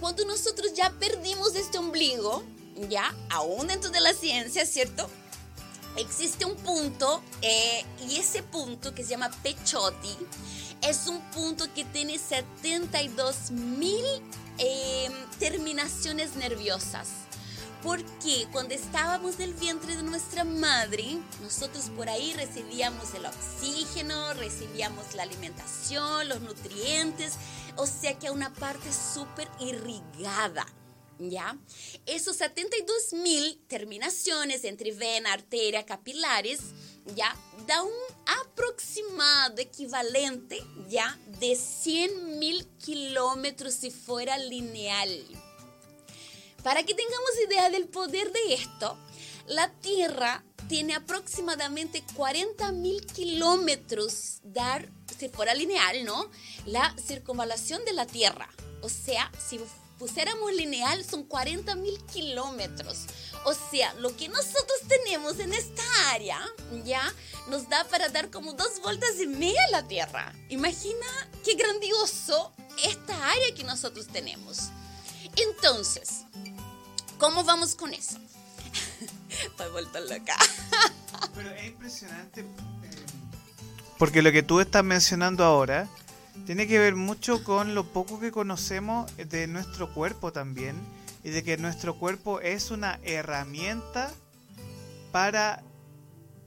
cuando 0.00 0.24
nosotros 0.24 0.74
ya 0.74 0.90
perdimos 0.90 1.56
este 1.56 1.78
ombligo, 1.78 2.44
ya, 2.88 3.12
aún 3.30 3.66
dentro 3.66 3.90
de 3.90 4.00
la 4.00 4.12
ciencia, 4.12 4.64
¿cierto? 4.64 5.10
Existe 5.96 6.44
un 6.44 6.56
punto 6.56 7.22
eh, 7.42 7.84
y 8.08 8.16
ese 8.16 8.42
punto 8.42 8.94
que 8.94 9.02
se 9.02 9.10
llama 9.10 9.30
Pechotti 9.42 10.16
es 10.82 11.06
un 11.06 11.20
punto 11.32 11.64
que 11.74 11.84
tiene 11.84 12.18
72 12.18 13.50
mil 13.50 14.04
eh, 14.58 15.10
terminaciones 15.38 16.36
nerviosas 16.36 17.08
porque 17.82 18.48
cuando 18.50 18.74
estábamos 18.74 19.38
del 19.38 19.54
vientre 19.54 19.96
de 19.96 20.02
nuestra 20.02 20.44
madre, 20.44 21.18
nosotros 21.42 21.90
por 21.96 22.08
ahí 22.08 22.32
recibíamos 22.34 23.14
el 23.14 23.26
oxígeno, 23.26 24.34
recibíamos 24.34 25.14
la 25.14 25.22
alimentación, 25.22 26.28
los 26.28 26.40
nutrientes, 26.40 27.34
o 27.76 27.86
sea 27.86 28.18
que 28.18 28.30
una 28.30 28.52
parte 28.52 28.88
súper 28.92 29.48
irrigada. 29.60 30.66
¿Ya? 31.18 31.58
Esos 32.06 32.36
72 32.36 33.12
mil 33.14 33.60
terminaciones 33.66 34.64
entre 34.64 34.92
vena, 34.92 35.32
arteria, 35.32 35.84
capilares, 35.84 36.60
¿ya? 37.16 37.34
Da 37.66 37.82
un 37.82 37.92
aproximado 38.42 39.58
equivalente, 39.58 40.62
¿ya? 40.88 41.18
De 41.40 41.56
100 41.56 42.38
mil 42.38 42.66
kilómetros 42.84 43.74
si 43.74 43.90
fuera 43.90 44.38
lineal. 44.38 45.24
Para 46.62 46.84
que 46.84 46.94
tengamos 46.94 47.30
idea 47.46 47.70
del 47.70 47.88
poder 47.88 48.32
de 48.32 48.54
esto, 48.54 48.96
la 49.46 49.72
Tierra 49.80 50.44
tiene 50.68 50.94
aproximadamente 50.94 52.04
40 52.14 52.72
mil 52.72 53.04
kilómetros, 53.06 54.40
dar, 54.42 54.90
si 55.18 55.28
fuera 55.28 55.54
lineal, 55.54 56.04
¿no? 56.04 56.30
La 56.66 56.94
circunvalación 56.98 57.84
de 57.84 57.94
la 57.94 58.06
Tierra. 58.06 58.48
O 58.82 58.88
sea, 58.88 59.32
si 59.48 59.58
pusiéramos 59.98 60.52
lineal, 60.54 61.04
son 61.04 61.24
40 61.24 61.74
mil 61.76 61.98
kilómetros. 62.04 63.06
O 63.44 63.54
sea, 63.54 63.92
lo 63.94 64.16
que 64.16 64.28
nosotros 64.28 64.78
tenemos 64.86 65.38
en 65.40 65.52
esta 65.52 65.82
área, 66.10 66.40
ya, 66.84 67.02
nos 67.48 67.68
da 67.68 67.84
para 67.84 68.08
dar 68.08 68.30
como 68.30 68.52
dos 68.52 68.80
vueltas 68.82 69.20
y 69.20 69.26
media 69.26 69.60
a 69.68 69.70
la 69.70 69.88
Tierra. 69.88 70.32
Imagina 70.48 71.06
qué 71.44 71.54
grandioso 71.54 72.52
esta 72.84 73.30
área 73.30 73.54
que 73.54 73.64
nosotros 73.64 74.06
tenemos. 74.08 74.70
Entonces, 75.36 76.24
¿cómo 77.18 77.44
vamos 77.44 77.74
con 77.74 77.92
eso? 77.92 78.18
Estoy 79.30 79.70
vuelta 79.70 80.00
loca. 80.00 80.36
Pero 81.34 81.50
es 81.50 81.66
impresionante. 81.66 82.40
Eh, 82.40 82.46
porque 83.98 84.22
lo 84.22 84.32
que 84.32 84.42
tú 84.42 84.60
estás 84.60 84.84
mencionando 84.84 85.44
ahora 85.44 85.88
tiene 86.48 86.66
que 86.66 86.78
ver 86.78 86.96
mucho 86.96 87.44
con 87.44 87.74
lo 87.74 87.92
poco 87.92 88.20
que 88.20 88.32
conocemos 88.32 89.14
de 89.18 89.46
nuestro 89.46 89.92
cuerpo 89.92 90.32
también. 90.32 90.76
Y 91.22 91.28
de 91.28 91.44
que 91.44 91.58
nuestro 91.58 91.98
cuerpo 91.98 92.40
es 92.40 92.70
una 92.70 92.98
herramienta 93.02 94.10
para 95.12 95.62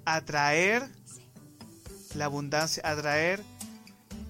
atraer 0.04 0.90
la 2.16 2.26
abundancia, 2.26 2.82
atraer 2.84 3.44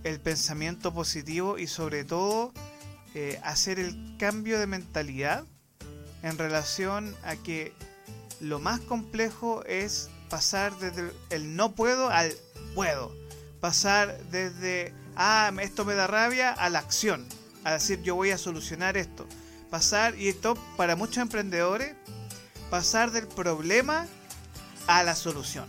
el 0.03 0.19
pensamiento 0.19 0.93
positivo 0.93 1.57
y 1.57 1.67
sobre 1.67 2.03
todo 2.03 2.51
eh, 3.15 3.39
hacer 3.41 3.79
el 3.79 4.17
cambio 4.19 4.60
de 4.60 4.67
mentalidad 4.67 5.45
en 6.21 6.38
relación 6.38 7.15
a 7.23 7.38
que 7.38 7.71
lo 8.41 8.60
más 8.60 8.81
complejo 8.81 9.63
es 9.63 10.10
pasar 10.29 10.77
desde 10.79 11.13
el 11.29 11.55
no 11.55 11.71
puedo 11.75 12.10
al 12.10 12.34
puedo. 12.75 13.15
Pasar 13.62 14.19
desde, 14.31 14.93
ah, 15.15 15.52
esto 15.62 15.86
me 15.86 15.95
da 15.95 16.08
rabia, 16.08 16.52
a 16.52 16.69
la 16.69 16.80
acción. 16.80 17.26
A 17.63 17.74
decir, 17.74 18.02
yo 18.02 18.15
voy 18.15 18.32
a 18.32 18.38
solucionar 18.38 18.97
esto. 18.97 19.28
Pasar, 19.69 20.15
y 20.17 20.28
esto 20.28 20.56
para 20.78 20.95
muchos 20.95 21.17
emprendedores, 21.17 21.95
pasar 22.69 23.12
del 23.12 23.28
problema 23.28 24.08
a 24.88 25.04
la 25.04 25.15
solución. 25.15 25.65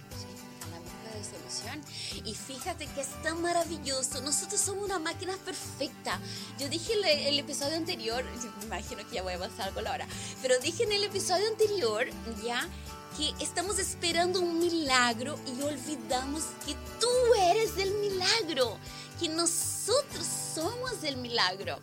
Y 2.24 2.34
fíjate 2.34 2.86
que 2.86 3.00
es 3.00 3.22
tan 3.22 3.42
maravilloso. 3.42 4.20
Nosotros 4.20 4.60
somos 4.60 4.84
una 4.84 4.98
máquina 4.98 5.36
perfecta. 5.44 6.20
Yo 6.58 6.68
dije 6.68 6.92
en 6.92 7.26
el, 7.26 7.38
episodio 7.38 7.76
anterior, 7.76 8.24
me 8.58 8.64
imagino 8.66 9.06
que 9.08 9.16
ya 9.16 9.22
voy 9.22 9.32
a 9.32 9.36
avanzar 9.36 9.68
algo 9.68 9.80
la 9.80 9.92
hora, 9.92 10.06
pero 10.40 10.58
dije 10.60 10.84
en 10.84 10.92
el 10.92 11.04
episodio 11.04 11.48
anterior, 11.48 12.06
ya, 12.44 12.68
que 13.16 13.34
estamos 13.44 13.78
esperando 13.78 14.40
un 14.40 14.58
milagro 14.58 15.38
y 15.46 15.62
olvidamos 15.62 16.44
que 16.64 16.74
tú 17.00 17.08
eres 17.50 17.76
el 17.76 17.92
milagro, 17.94 18.78
que 19.22 19.28
nosotros 19.28 20.26
somos 20.52 21.04
el 21.04 21.16
milagro. 21.16 21.80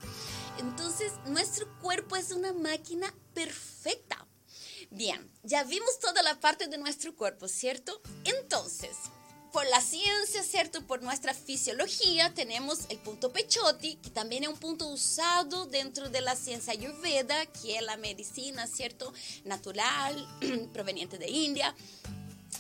Entonces, 0.58 1.14
nuestro 1.26 1.68
cuerpo 1.80 2.18
es 2.18 2.32
una 2.32 2.52
máquina 2.52 3.14
perfecta. 3.34 4.28
Bien, 4.92 5.26
ya 5.44 5.64
vimos 5.64 6.00
toda 6.00 6.22
la 6.22 6.38
parte 6.42 6.68
de 6.68 6.78
nuestro 6.78 7.16
cuerpo, 7.16 7.48
¿cierto? 7.48 8.02
Entonces, 8.26 8.98
por 9.54 9.66
la 9.68 9.80
ciencia, 9.80 10.44
¿cierto? 10.44 10.86
Por 10.86 11.02
nuestra 11.02 11.34
fisiología, 11.34 12.34
tenemos 12.34 12.80
el 12.90 12.98
punto 12.98 13.32
Pechotti, 13.32 13.96
que 13.96 14.10
también 14.10 14.44
es 14.44 14.50
un 14.50 14.58
punto 14.58 14.88
usado 14.88 15.66
dentro 15.66 16.10
de 16.10 16.20
la 16.20 16.36
ciencia 16.36 16.74
ayurveda, 16.74 17.46
que 17.46 17.78
es 17.78 17.82
la 17.84 17.96
medicina, 17.96 18.68
¿cierto? 18.68 19.14
Natural, 19.46 20.28
proveniente 20.74 21.18
de 21.18 21.30
India. 21.30 21.74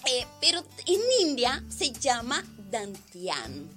Eh, 0.06 0.26
pero 0.40 0.64
en 0.86 1.02
India 1.20 1.62
se 1.68 1.92
llama 1.92 2.46
Dantian. 2.72 3.70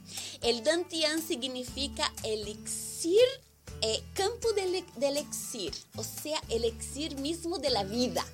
El 0.43 0.63
Dantian 0.65 1.21
significa 1.23 2.13
elixir, 2.23 3.21
eh, 3.81 4.03
campo 4.15 4.53
del, 4.53 4.85
del 4.97 5.17
elixir, 5.17 5.73
o 5.97 6.05
sea, 6.05 6.41
elixir 6.49 7.17
mismo 7.19 7.59
de 7.59 7.71
la 7.71 7.85
vida. 7.85 8.25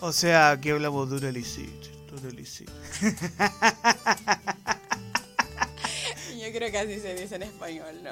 O 0.00 0.12
sea, 0.12 0.50
aquí 0.50 0.70
hablamos 0.70 1.10
de 1.10 1.16
un 1.16 1.24
elixir. 1.24 1.92
Yo 6.38 6.52
creo 6.52 6.70
que 6.70 6.78
así 6.78 7.00
se 7.00 7.14
dice 7.14 7.36
en 7.36 7.44
español, 7.44 8.02
¿no? 8.02 8.10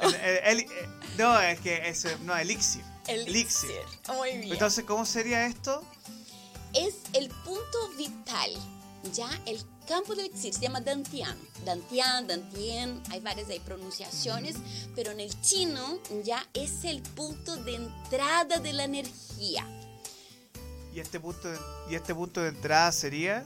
No, 1.18 1.40
es 1.40 1.60
que 1.60 1.88
es, 1.88 2.06
no, 2.20 2.36
elixir. 2.36 2.82
Elixir. 3.08 3.82
Muy 4.16 4.38
bien. 4.38 4.52
Entonces, 4.52 4.84
¿cómo 4.84 5.04
sería 5.04 5.46
esto? 5.46 5.84
Es 6.72 6.94
el 7.12 7.28
punto 7.28 7.88
vital, 7.98 8.52
ya 9.12 9.28
el 9.46 9.62
campo 9.90 10.14
de 10.14 10.24
Exir 10.24 10.54
se 10.54 10.60
llama 10.60 10.80
Dantian. 10.80 11.36
Dantian, 11.64 12.28
Dantien, 12.28 13.02
hay 13.10 13.18
varias 13.18 13.48
ahí 13.48 13.58
pronunciaciones, 13.58 14.54
pero 14.94 15.10
en 15.10 15.18
el 15.18 15.40
chino 15.42 15.98
ya 16.22 16.46
es 16.54 16.84
el 16.84 17.02
punto 17.02 17.56
de 17.56 17.74
entrada 17.74 18.60
de 18.60 18.72
la 18.72 18.84
energía. 18.84 19.66
¿Y 20.94 21.00
este 21.00 21.18
punto 21.18 21.48
de, 21.50 21.58
y 21.90 21.96
este 21.96 22.14
punto 22.14 22.40
de 22.40 22.50
entrada 22.50 22.92
sería? 22.92 23.44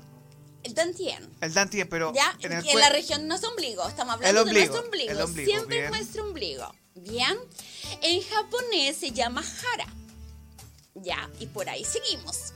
El 0.63 0.75
Dantien. 0.75 1.27
El 1.41 1.55
Dantien, 1.55 1.89
pero 1.89 2.13
ya 2.13 2.37
en, 2.41 2.53
en 2.53 2.79
la 2.79 2.91
región 2.91 3.23
de 3.23 3.29
nuestro 3.29 3.49
ombligo. 3.51 3.89
Estamos 3.89 4.17
hablando 4.17 4.45
de 4.45 4.53
nuestro 4.53 4.81
ombligo. 4.81 5.13
El 5.13 5.21
ombligo 5.23 5.51
Siempre 5.51 5.79
bien. 5.79 5.91
nuestro 5.91 6.27
ombligo. 6.27 6.75
Bien. 6.95 7.39
En 8.03 8.21
japonés 8.23 8.99
se 8.99 9.13
llama 9.13 9.41
hara. 9.41 9.87
Ya, 10.95 11.29
y 11.41 11.47
por 11.47 11.69
ahí 11.69 11.85
seguimos. 11.85 12.54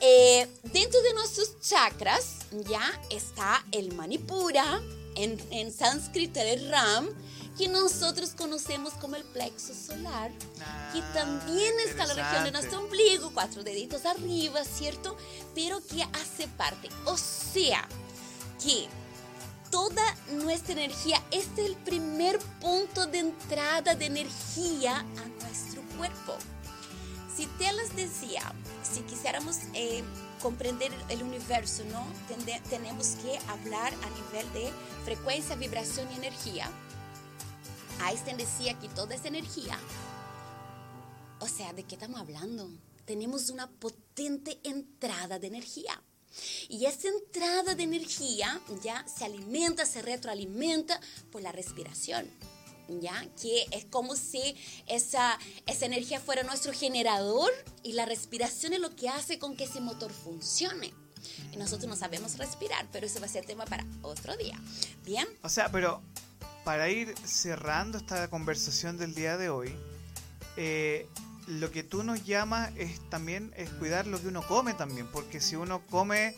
Eh, 0.00 0.46
dentro 0.62 1.00
de 1.02 1.14
nuestros 1.14 1.60
chakras 1.60 2.36
ya 2.68 3.00
está 3.10 3.64
el 3.72 3.94
manipura, 3.94 4.80
en, 5.14 5.40
en 5.50 5.72
sánscrito 5.72 6.40
el 6.40 6.68
ram, 6.70 7.08
que 7.56 7.68
nosotros 7.68 8.34
conocemos 8.36 8.92
como 8.94 9.16
el 9.16 9.24
plexo 9.24 9.72
solar, 9.74 10.30
que 10.92 11.00
Ah, 11.00 11.10
también 11.14 11.72
está 11.86 12.02
en 12.02 12.08
la 12.08 12.14
región 12.14 12.44
de 12.44 12.52
nuestro 12.52 12.80
ombligo, 12.80 13.30
cuatro 13.32 13.64
deditos 13.64 14.04
arriba, 14.04 14.62
¿cierto? 14.64 15.16
Pero 15.54 15.80
que 15.86 16.02
hace 16.02 16.48
parte. 16.48 16.90
O 17.06 17.16
sea, 17.16 17.88
que 18.62 18.88
toda 19.70 20.02
nuestra 20.32 20.74
energía 20.74 21.22
es 21.30 21.46
el 21.56 21.76
primer 21.76 22.38
punto 22.60 23.06
de 23.06 23.20
entrada 23.20 23.94
de 23.94 24.04
energía 24.06 24.98
a 24.98 25.44
nuestro 25.44 25.80
cuerpo. 25.96 26.36
Si 27.34 27.46
te 27.58 27.72
las 27.72 27.94
decía, 27.96 28.52
si 28.92 29.00
quisiéramos 29.02 29.56
eh, 29.74 30.02
comprender 30.42 30.92
el 31.08 31.22
universo, 31.22 31.84
¿no? 31.84 32.06
Tende- 32.28 32.60
tenemos 32.70 33.16
que 33.22 33.38
hablar 33.48 33.92
a 33.94 34.10
nivel 34.10 34.52
de 34.52 34.70
frecuencia, 35.04 35.56
vibración 35.56 36.08
y 36.12 36.16
energía. 36.16 36.70
Einstein 38.06 38.36
decía 38.36 38.78
que 38.78 38.88
toda 38.88 39.14
esa 39.14 39.28
energía, 39.28 39.78
o 41.40 41.48
sea, 41.48 41.72
¿de 41.72 41.82
qué 41.84 41.94
estamos 41.94 42.20
hablando? 42.20 42.68
Tenemos 43.04 43.50
una 43.50 43.68
potente 43.70 44.58
entrada 44.64 45.38
de 45.38 45.46
energía. 45.46 46.02
Y 46.68 46.84
esa 46.84 47.08
entrada 47.08 47.74
de 47.74 47.84
energía 47.84 48.60
ya 48.82 49.06
se 49.08 49.24
alimenta, 49.24 49.86
se 49.86 50.02
retroalimenta 50.02 51.00
por 51.32 51.40
la 51.40 51.52
respiración. 51.52 52.28
¿Ya? 52.88 53.26
Que 53.40 53.66
es 53.72 53.84
como 53.84 54.14
si 54.16 54.56
esa, 54.86 55.38
esa 55.66 55.86
energía 55.86 56.20
fuera 56.20 56.42
nuestro 56.42 56.72
generador 56.72 57.50
y 57.82 57.92
la 57.92 58.06
respiración 58.06 58.72
es 58.72 58.80
lo 58.80 58.94
que 58.94 59.08
hace 59.08 59.38
con 59.38 59.56
que 59.56 59.64
ese 59.64 59.80
motor 59.80 60.12
funcione. 60.12 60.92
Y 61.52 61.56
nosotros 61.56 61.88
no 61.88 61.96
sabemos 61.96 62.38
respirar, 62.38 62.86
pero 62.92 63.06
eso 63.06 63.20
va 63.20 63.26
a 63.26 63.28
ser 63.28 63.44
tema 63.44 63.64
para 63.64 63.84
otro 64.02 64.36
día. 64.36 64.58
Bien, 65.04 65.26
O 65.42 65.48
sea, 65.48 65.70
pero 65.72 66.00
para 66.64 66.88
ir 66.88 67.14
cerrando 67.24 67.98
esta 67.98 68.28
conversación 68.28 68.98
del 68.98 69.14
día 69.14 69.36
de 69.36 69.48
hoy, 69.48 69.74
eh, 70.56 71.08
lo 71.46 71.70
que 71.70 71.84
tú 71.84 72.02
nos 72.02 72.24
llamas 72.24 72.72
es 72.76 72.98
también 73.08 73.52
es 73.56 73.70
cuidar 73.70 74.06
lo 74.06 74.20
que 74.20 74.28
uno 74.28 74.46
come 74.46 74.74
también, 74.74 75.06
porque 75.12 75.40
si 75.40 75.56
uno 75.56 75.80
come 75.90 76.34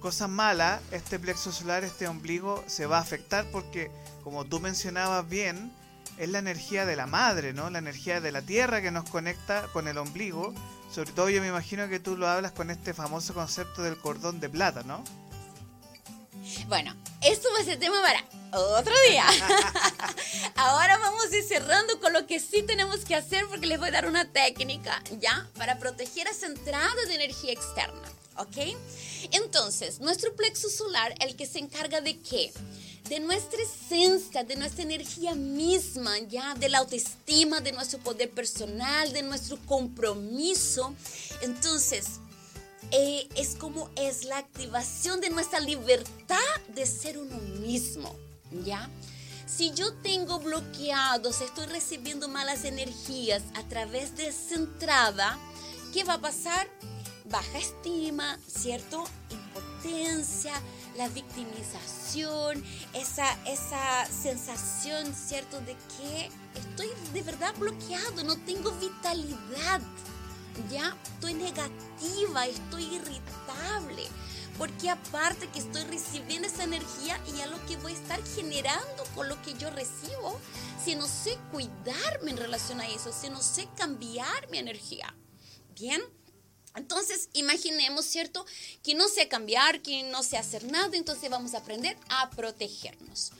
cosas 0.00 0.28
malas, 0.28 0.82
este 0.90 1.18
plexo 1.18 1.52
solar, 1.52 1.84
este 1.84 2.06
ombligo 2.06 2.62
se 2.66 2.86
va 2.86 2.98
a 2.98 3.00
afectar 3.00 3.50
porque, 3.50 3.90
como 4.26 4.44
tú 4.44 4.58
mencionabas 4.58 5.28
bien, 5.28 5.70
es 6.18 6.28
la 6.28 6.40
energía 6.40 6.84
de 6.84 6.96
la 6.96 7.06
madre, 7.06 7.52
¿no? 7.52 7.70
La 7.70 7.78
energía 7.78 8.20
de 8.20 8.32
la 8.32 8.42
tierra 8.42 8.82
que 8.82 8.90
nos 8.90 9.08
conecta 9.08 9.68
con 9.72 9.86
el 9.86 9.98
ombligo. 9.98 10.52
Sobre 10.92 11.12
todo 11.12 11.30
yo 11.30 11.40
me 11.40 11.46
imagino 11.46 11.88
que 11.88 12.00
tú 12.00 12.16
lo 12.16 12.26
hablas 12.26 12.50
con 12.50 12.72
este 12.72 12.92
famoso 12.92 13.34
concepto 13.34 13.84
del 13.84 13.96
cordón 13.96 14.40
de 14.40 14.48
plata, 14.48 14.82
¿no? 14.82 15.04
Bueno, 16.66 16.92
esto 17.22 17.48
va 17.54 17.60
a 17.60 17.64
ser 17.64 17.78
tema 17.78 18.02
para 18.02 18.24
otro 18.58 18.92
día. 19.08 19.26
Ahora 20.56 20.98
vamos 20.98 21.30
a 21.30 21.36
ir 21.36 21.44
cerrando 21.44 22.00
con 22.00 22.12
lo 22.12 22.26
que 22.26 22.40
sí 22.40 22.64
tenemos 22.64 23.04
que 23.04 23.14
hacer 23.14 23.46
porque 23.46 23.66
les 23.66 23.78
voy 23.78 23.90
a 23.90 23.92
dar 23.92 24.08
una 24.08 24.32
técnica, 24.32 25.00
¿ya? 25.20 25.48
Para 25.56 25.78
proteger 25.78 26.26
esa 26.26 26.46
entrada 26.46 27.04
de 27.06 27.14
energía 27.14 27.52
externa, 27.52 28.08
¿ok? 28.38 28.76
Entonces, 29.30 30.00
nuestro 30.00 30.34
plexo 30.34 30.68
solar, 30.68 31.14
el 31.20 31.36
que 31.36 31.46
se 31.46 31.60
encarga 31.60 32.00
de 32.00 32.18
qué? 32.18 32.52
De 33.08 33.20
nuestra 33.20 33.60
esencia, 33.62 34.42
de 34.42 34.56
nuestra 34.56 34.82
energía 34.82 35.34
misma, 35.34 36.18
¿ya? 36.28 36.54
De 36.54 36.68
la 36.68 36.78
autoestima, 36.78 37.60
de 37.60 37.72
nuestro 37.72 38.00
poder 38.00 38.30
personal, 38.30 39.12
de 39.12 39.22
nuestro 39.22 39.58
compromiso. 39.66 40.92
Entonces, 41.42 42.20
eh, 42.90 43.28
es 43.36 43.56
como 43.56 43.90
es 43.96 44.24
la 44.24 44.38
activación 44.38 45.20
de 45.20 45.30
nuestra 45.30 45.60
libertad 45.60 46.38
de 46.74 46.86
ser 46.86 47.18
uno 47.18 47.36
mismo, 47.60 48.14
¿ya? 48.64 48.88
Si 49.46 49.72
yo 49.72 49.92
tengo 49.94 50.38
bloqueados, 50.38 51.40
estoy 51.40 51.66
recibiendo 51.66 52.28
malas 52.28 52.64
energías 52.64 53.42
a 53.54 53.62
través 53.64 54.16
de 54.16 54.28
esa 54.28 54.56
entrada, 54.56 55.38
¿qué 55.92 56.04
va 56.04 56.14
a 56.14 56.20
pasar? 56.20 56.68
Baja 57.24 57.58
estima, 57.58 58.38
¿cierto? 58.46 59.04
Impotencia, 59.30 60.52
la 60.96 61.08
victimización, 61.08 62.64
esa, 62.92 63.32
esa 63.46 64.06
sensación, 64.06 65.14
¿cierto? 65.14 65.60
De 65.60 65.76
que 65.98 66.30
estoy 66.58 66.88
de 67.12 67.22
verdad 67.22 67.54
bloqueado, 67.58 68.24
no 68.24 68.36
tengo 68.44 68.70
vitalidad 68.72 69.80
ya 70.70 70.96
estoy 71.04 71.34
negativa, 71.34 72.46
estoy 72.46 72.84
irritable, 72.84 74.04
porque 74.58 74.90
aparte 74.90 75.48
que 75.48 75.58
estoy 75.58 75.84
recibiendo 75.84 76.48
esa 76.48 76.64
energía 76.64 77.20
y 77.34 77.40
a 77.40 77.46
lo 77.46 77.64
que 77.66 77.76
voy 77.76 77.92
a 77.92 77.96
estar 77.96 78.20
generando 78.34 79.04
con 79.14 79.28
lo 79.28 79.40
que 79.42 79.54
yo 79.54 79.70
recibo, 79.70 80.40
si 80.82 80.94
no 80.94 81.06
sé 81.06 81.38
cuidarme 81.52 82.30
en 82.30 82.36
relación 82.36 82.80
a 82.80 82.86
eso, 82.86 83.12
si 83.12 83.28
no 83.28 83.42
sé 83.42 83.68
cambiar 83.76 84.50
mi 84.50 84.58
energía. 84.58 85.14
Bien. 85.74 86.02
Entonces, 86.76 87.28
imaginemos, 87.32 88.04
¿cierto? 88.04 88.44
Que 88.82 88.94
no 88.94 89.08
sé 89.08 89.28
cambiar, 89.28 89.82
que 89.82 90.02
no 90.04 90.22
sé 90.22 90.36
hacer 90.36 90.64
nada, 90.64 90.96
entonces 90.96 91.30
vamos 91.30 91.54
a 91.54 91.58
aprender 91.58 91.96
a 92.08 92.30
protegernos. 92.30 93.32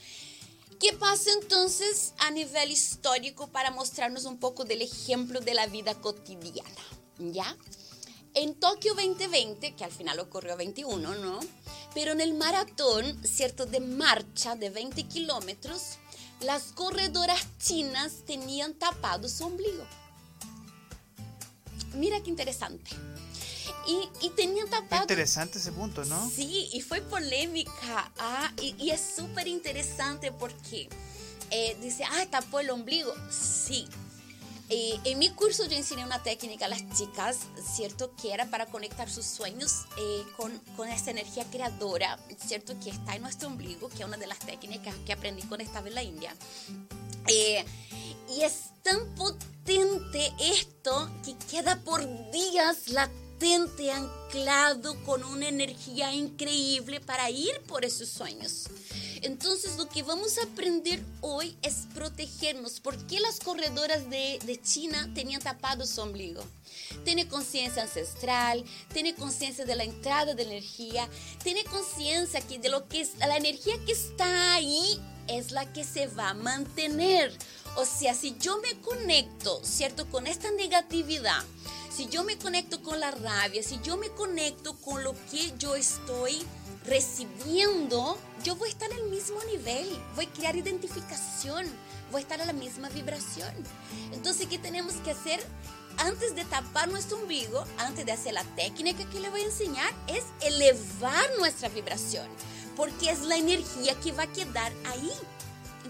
¿Qué 0.81 0.93
pasa 0.93 1.31
entonces 1.41 2.13
a 2.19 2.31
nivel 2.31 2.71
histórico 2.71 3.47
para 3.49 3.71
mostrarnos 3.71 4.25
un 4.25 4.39
poco 4.39 4.65
del 4.65 4.83
ejemplo 4.83 5.41
de 5.41 5.55
la 5.55 5.67
vida 5.67 5.95
cotidiana? 5.95 6.83
¿Ya? 7.19 7.57
En 8.35 8.55
Tokio 8.55 8.95
2020, 8.95 9.75
que 9.75 9.85
al 9.85 9.93
final 9.93 10.19
ocurrió 10.19 10.57
21, 10.57 11.15
¿no? 11.15 11.41
Pero 11.95 12.13
en 12.13 12.21
el 12.21 12.35
maratón, 12.35 13.19
¿cierto? 13.25 13.65
De 13.65 13.81
marcha 13.81 14.55
de 14.57 14.69
20 14.69 15.05
kilómetros, 15.05 15.97
las 16.41 16.73
corredoras 16.73 17.47
chinas 17.59 18.25
tenían 18.27 18.75
tapado 18.75 19.29
su 19.31 19.47
ombligo. 19.47 19.87
Mira 21.95 22.23
qué 22.23 22.29
interesante. 22.29 22.91
Y, 23.87 24.27
y 24.27 24.31
tenían 24.31 24.67
Qué 24.67 24.73
tapado... 24.73 25.03
interesante 25.03 25.59
ese 25.59 25.73
punto, 25.73 26.05
¿no? 26.05 26.31
Sí, 26.31 26.69
y 26.73 26.81
fue 26.81 27.01
polémica. 27.03 28.13
Ah, 28.19 28.53
y, 28.61 28.75
y 28.79 28.91
es 28.91 29.01
súper 29.17 29.47
interesante 29.47 30.33
porque 30.33 30.89
eh, 31.51 31.77
dice, 31.81 32.05
ah, 32.05 32.27
tapó 32.31 32.61
el 32.61 32.71
ombligo. 32.71 33.13
Sí. 33.31 33.87
Eh, 34.69 34.99
en 35.05 35.21
mi 35.21 35.31
curso 35.31 35.65
yo 35.67 35.77
enseñé 35.77 36.05
una 36.05 36.21
técnica 36.25 36.65
a 36.65 36.69
las 36.69 36.83
chicas, 36.91 37.39
¿cierto? 37.77 38.13
Que 38.21 38.33
era 38.33 38.47
para 38.47 38.67
conectar 38.67 39.09
sus 39.09 39.25
sueños 39.25 39.85
eh, 39.97 40.25
con, 40.37 40.59
con 40.77 40.89
esa 40.89 41.13
energía 41.13 41.45
creadora, 41.53 42.19
¿cierto? 42.45 42.75
Que 42.81 42.91
está 42.91 43.15
en 43.15 43.23
nuestro 43.23 43.47
ombligo, 43.47 43.89
que 43.89 43.99
es 43.99 44.05
una 44.05 44.17
de 44.17 44.27
las 44.27 44.41
técnicas 44.41 44.93
que 45.07 45.13
aprendí 45.13 45.43
con 45.43 45.61
esta 45.61 45.81
vez 45.81 45.91
en 45.91 45.95
la 45.95 46.03
India. 46.03 46.35
Eh, 47.29 47.65
y 48.37 48.43
es 48.43 48.71
tan 48.83 49.15
potente 49.15 50.33
esto 50.41 51.09
que 51.25 51.37
queda 51.49 51.81
por 51.85 52.01
días 52.33 52.89
latente, 52.89 53.26
anclado 53.93 54.97
con 55.05 55.23
una 55.25 55.49
energía 55.49 56.13
increíble 56.13 57.01
para 57.01 57.31
ir 57.31 57.61
por 57.67 57.85
esos 57.85 58.09
sueños. 58.09 58.65
Entonces 59.23 59.77
lo 59.77 59.89
que 59.89 60.03
vamos 60.03 60.39
a 60.39 60.45
aprender 60.45 61.03
hoy 61.21 61.57
es 61.63 61.87
protegernos. 61.95 62.81
¿Por 62.81 62.97
qué 63.07 63.21
las 63.21 63.41
corredoras 63.41 64.09
de, 64.11 64.39
de 64.45 64.61
China 64.61 65.11
tenían 65.15 65.41
tapado 65.41 65.87
su 65.87 66.01
ombligo? 66.01 66.43
Tiene 67.05 67.27
conciencia 67.27 67.83
ancestral, 67.83 68.65
tiene 68.93 69.15
conciencia 69.15 69.65
de 69.65 69.77
la 69.77 69.85
entrada 69.85 70.35
de 70.35 70.43
energía, 70.43 71.09
tiene 71.43 71.65
conciencia 71.65 72.41
que 72.41 72.59
de 72.59 72.69
lo 72.69 72.89
que 72.89 73.01
es 73.01 73.17
la 73.19 73.37
energía 73.37 73.75
que 73.85 73.93
está 73.93 74.55
ahí 74.55 75.01
es 75.29 75.51
la 75.51 75.73
que 75.73 75.85
se 75.85 76.07
va 76.09 76.31
a 76.31 76.35
mantener. 76.35 77.33
O 77.77 77.85
sea, 77.85 78.15
si 78.15 78.37
yo 78.39 78.59
me 78.59 78.81
conecto, 78.81 79.61
¿cierto? 79.65 80.09
Con 80.09 80.27
esta 80.27 80.51
negatividad, 80.53 81.45
si 81.97 82.09
yo 82.09 82.25
me 82.25 82.37
conecto 82.37 82.83
con 82.83 83.01
la 83.01 83.11
rabia, 83.11 83.63
si 83.63 83.81
yo 83.83 83.97
me 83.97 84.11
conecto 84.11 84.77
con 84.77 85.03
lo 85.03 85.15
que 85.31 85.57
yo 85.57 85.75
estoy 85.77 86.43
recibiendo, 86.85 88.19
yo 88.45 88.55
voy 88.57 88.69
a 88.69 88.73
estar 88.73 88.93
en 88.93 88.99
el 88.99 89.09
mismo 89.09 89.43
nivel, 89.45 89.89
voy 90.15 90.27
a 90.27 90.33
crear 90.33 90.57
identificación, 90.57 91.65
voy 92.13 92.19
a 92.19 92.23
estar 92.23 92.39
a 92.43 92.45
la 92.45 92.53
misma 92.53 92.91
vibración. 92.91 93.51
Entonces, 94.13 94.47
¿qué 94.47 94.59
tenemos 94.59 94.93
que 94.97 95.13
hacer? 95.13 95.41
Antes 95.97 96.37
de 96.37 96.45
tapar 96.45 96.89
nuestro 96.89 97.17
ombligo, 97.17 97.65
antes 97.79 98.05
de 98.05 98.13
hacer 98.13 98.35
la 98.35 98.45
técnica 98.45 99.09
que 99.09 99.21
le 99.21 99.31
voy 99.31 99.41
a 99.41 99.47
enseñar, 99.47 99.91
es 100.07 100.25
elevar 100.43 101.27
nuestra 101.39 101.71
vibración, 101.71 102.29
porque 102.77 103.09
es 103.09 103.23
la 103.23 103.39
energía 103.39 103.95
que 104.01 104.13
va 104.13 104.25
a 104.25 104.33
quedar 104.33 104.71
ahí. 104.85 105.13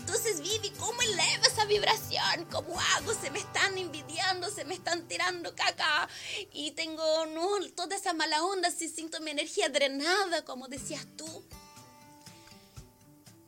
Entonces, 0.06 0.40
Vivi, 0.40 0.70
¿cómo 0.78 1.02
eleva 1.02 1.48
esa 1.48 1.64
vibración? 1.64 2.46
¿Cómo 2.52 2.78
hago? 2.78 3.12
Se 3.12 3.28
me 3.32 3.40
están 3.40 3.76
envidiando, 3.76 4.48
se 4.50 4.64
me 4.64 4.74
están 4.74 5.08
tirando 5.08 5.52
caca 5.56 6.08
y 6.52 6.70
tengo 6.70 7.26
no, 7.26 7.58
toda 7.74 7.96
esa 7.96 8.12
mala 8.12 8.44
onda, 8.44 8.70
si 8.70 8.88
siento 8.88 9.20
mi 9.20 9.32
energía 9.32 9.68
drenada, 9.68 10.44
como 10.44 10.68
decías 10.68 11.04
tú. 11.16 11.26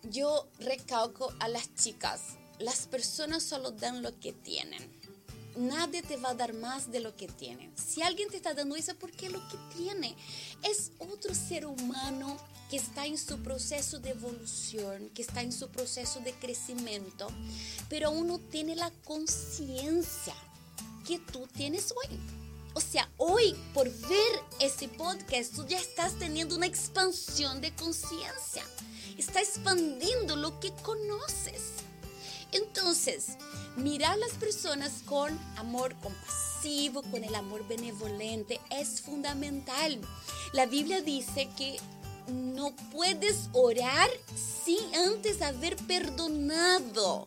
Yo 0.03 0.49
recalco 0.59 1.33
a 1.39 1.47
las 1.47 1.73
chicas, 1.77 2.23
las 2.59 2.89
personas 2.89 3.45
solo 3.45 3.71
dan 3.71 4.03
lo 4.03 4.19
que 4.19 4.33
tienen. 4.33 5.01
Nadie 5.57 6.03
te 6.03 6.17
va 6.17 6.31
a 6.31 6.35
dar 6.35 6.55
más 6.55 6.91
de 6.91 6.99
lo 6.99 7.15
que 7.15 7.29
tiene. 7.29 7.71
Si 7.77 8.03
alguien 8.03 8.31
te 8.31 8.37
está 8.37 8.53
dando 8.53 8.75
eso, 8.75 8.97
¿por 8.97 9.13
qué 9.13 9.31
lo 9.31 9.39
que 9.49 9.59
tiene? 9.77 10.17
Es 10.65 10.91
otro 10.99 11.33
ser 11.37 11.67
humano 11.67 12.37
que 12.69 12.77
está 12.77 13.07
en 13.07 13.19
su 13.19 13.39
proceso 13.39 13.99
de 13.99 14.11
evolución, 14.11 15.11
que 15.15 15.23
está 15.23 15.43
en 15.43 15.53
su 15.53 15.69
proceso 15.69 16.21
de 16.21 16.33
crecimiento, 16.35 17.29
pero 17.89 18.11
uno 18.11 18.39
tiene 18.39 18.77
la 18.77 18.91
conciencia 19.05 20.35
que 21.07 21.19
tú 21.19 21.47
tienes 21.47 21.93
hoy. 21.93 22.19
O 22.75 22.81
sea, 22.81 23.11
hoy 23.17 23.57
por 23.73 23.91
ver 23.91 24.41
ese 24.61 24.89
podcast, 24.89 25.55
tú 25.55 25.67
ya 25.67 25.79
estás 25.79 26.19
teniendo 26.19 26.55
una 26.55 26.67
expansión 26.67 27.61
de 27.61 27.75
conciencia. 27.75 28.63
Está 29.17 29.41
expandiendo 29.41 30.37
lo 30.37 30.61
que 30.61 30.71
conoces. 30.83 31.73
Entonces, 32.53 33.37
mirar 33.77 34.13
a 34.13 34.17
las 34.17 34.33
personas 34.33 35.03
con 35.05 35.37
amor 35.57 35.95
compasivo, 35.97 37.03
con 37.03 37.25
el 37.25 37.35
amor 37.35 37.67
benevolente, 37.67 38.61
es 38.71 39.01
fundamental. 39.01 40.01
La 40.53 40.67
Biblia 40.67 41.03
dice 41.03 41.49
que 41.57 41.79
no 42.29 42.75
puedes 42.93 43.49
orar 43.53 44.09
sin 44.65 44.95
antes 44.95 45.43
haber 45.43 45.77
perdonado. 45.77 47.27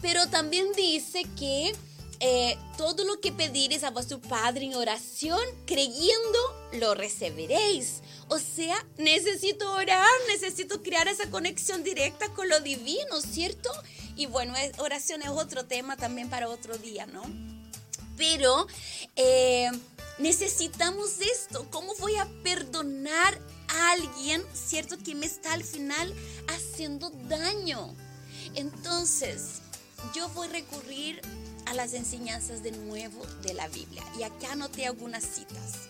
Pero 0.00 0.28
también 0.28 0.72
dice 0.76 1.24
que 1.38 1.72
eh, 2.20 2.56
todo 2.78 3.04
lo 3.04 3.20
que 3.20 3.32
pedires 3.32 3.84
a 3.84 3.90
vuestro 3.90 4.20
Padre 4.20 4.66
en 4.66 4.74
oración, 4.74 5.40
creyendo, 5.66 6.38
lo 6.72 6.94
recibiréis. 6.94 8.02
O 8.28 8.38
sea, 8.38 8.76
necesito 8.96 9.70
orar, 9.72 10.08
necesito 10.28 10.82
crear 10.82 11.08
esa 11.08 11.30
conexión 11.30 11.84
directa 11.84 12.28
con 12.30 12.48
lo 12.48 12.60
divino, 12.60 13.20
¿cierto? 13.20 13.70
Y 14.16 14.26
bueno, 14.26 14.54
oración 14.78 15.22
es 15.22 15.28
otro 15.28 15.66
tema 15.66 15.96
también 15.96 16.30
para 16.30 16.48
otro 16.48 16.78
día, 16.78 17.06
¿no? 17.06 17.22
Pero 18.16 18.66
eh, 19.16 19.70
necesitamos 20.18 21.20
esto. 21.20 21.66
¿Cómo 21.70 21.94
voy 21.96 22.16
a 22.16 22.26
perdonar 22.42 23.38
alguien, 23.92 24.42
¿cierto? 24.52 24.96
Que 24.98 25.14
me 25.14 25.26
está 25.26 25.52
al 25.52 25.64
final 25.64 26.14
haciendo 26.48 27.10
daño. 27.28 27.94
Entonces, 28.54 29.60
yo 30.14 30.28
voy 30.30 30.48
a 30.48 30.52
recurrir 30.52 31.20
a 31.66 31.74
las 31.74 31.94
enseñanzas 31.94 32.62
de 32.62 32.72
nuevo 32.72 33.24
de 33.42 33.54
la 33.54 33.68
Biblia. 33.68 34.02
Y 34.18 34.22
acá 34.22 34.52
anoté 34.52 34.86
algunas 34.86 35.24
citas. 35.24 35.88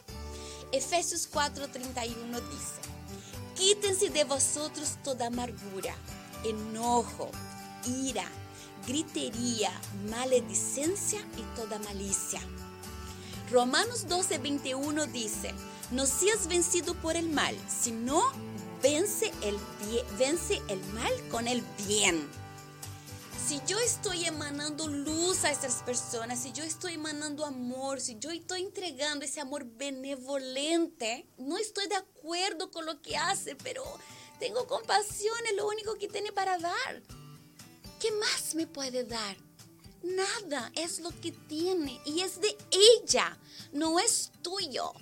Efesios 0.72 1.28
4:31 1.30 2.40
dice, 2.50 2.80
quítense 3.54 4.10
de 4.10 4.24
vosotros 4.24 4.98
toda 5.04 5.26
amargura, 5.26 5.94
enojo, 6.44 7.30
ira, 7.86 8.28
gritería, 8.86 9.70
maledicencia 10.08 11.20
y 11.38 11.42
toda 11.56 11.78
malicia. 11.80 12.40
Romanos 13.50 14.06
12:21 14.08 15.06
dice, 15.12 15.54
no 15.90 16.06
seas 16.06 16.46
vencido 16.48 16.94
por 16.94 17.16
el 17.16 17.28
mal, 17.28 17.56
sino 17.68 18.22
vence 18.82 19.32
el, 19.42 19.58
vence 20.18 20.60
el 20.68 20.82
mal 20.92 21.12
con 21.30 21.48
el 21.48 21.62
bien. 21.86 22.28
Si 23.46 23.60
yo 23.66 23.78
estoy 23.78 24.24
emanando 24.24 24.86
luz 24.88 25.44
a 25.44 25.50
esas 25.50 25.82
personas, 25.82 26.40
si 26.40 26.52
yo 26.52 26.64
estoy 26.64 26.94
emanando 26.94 27.44
amor, 27.44 28.00
si 28.00 28.18
yo 28.18 28.30
estoy 28.30 28.62
entregando 28.62 29.24
ese 29.26 29.40
amor 29.40 29.66
benevolente, 29.66 31.26
no 31.36 31.58
estoy 31.58 31.86
de 31.88 31.96
acuerdo 31.96 32.70
con 32.70 32.86
lo 32.86 33.02
que 33.02 33.16
hace, 33.18 33.54
pero 33.56 33.84
tengo 34.40 34.66
compasión, 34.66 35.36
es 35.46 35.56
lo 35.56 35.68
único 35.68 35.94
que 35.96 36.08
tiene 36.08 36.32
para 36.32 36.58
dar. 36.58 37.02
¿Qué 38.00 38.10
más 38.12 38.54
me 38.54 38.66
puede 38.66 39.04
dar? 39.04 39.36
Nada, 40.02 40.72
es 40.74 41.00
lo 41.00 41.10
que 41.20 41.32
tiene 41.32 42.00
y 42.06 42.20
es 42.20 42.40
de 42.40 42.56
ella, 42.70 43.38
no 43.72 43.98
es 43.98 44.32
tuyo 44.42 44.92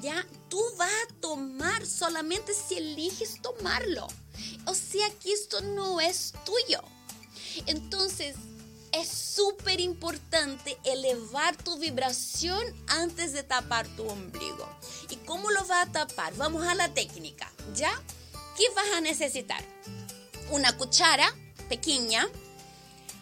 ya 0.00 0.26
tú 0.48 0.60
vas 0.76 0.90
a 0.90 1.14
tomar 1.20 1.86
solamente 1.86 2.52
si 2.54 2.76
eliges 2.76 3.40
tomarlo. 3.42 4.06
O 4.66 4.74
sea 4.74 5.08
que 5.20 5.32
esto 5.32 5.60
no 5.60 6.00
es 6.00 6.32
tuyo. 6.44 6.82
Entonces, 7.66 8.36
es 8.92 9.08
súper 9.08 9.80
importante 9.80 10.78
elevar 10.84 11.56
tu 11.56 11.78
vibración 11.78 12.62
antes 12.86 13.32
de 13.32 13.42
tapar 13.42 13.88
tu 13.96 14.06
ombligo. 14.06 14.68
¿Y 15.10 15.16
cómo 15.16 15.50
lo 15.50 15.64
vas 15.66 15.88
a 15.88 15.92
tapar? 15.92 16.34
Vamos 16.36 16.64
a 16.66 16.74
la 16.74 16.94
técnica, 16.94 17.50
¿ya? 17.74 17.92
¿Qué 18.56 18.64
vas 18.76 18.86
a 18.94 19.00
necesitar? 19.00 19.62
Una 20.50 20.76
cuchara 20.76 21.34
pequeña. 21.68 22.28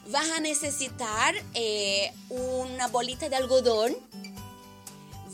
Vas 0.09 0.29
a 0.31 0.41
necesitar 0.41 1.35
eh, 1.55 2.13
una 2.29 2.89
bolita 2.89 3.29
de 3.29 3.37
algodón 3.37 3.97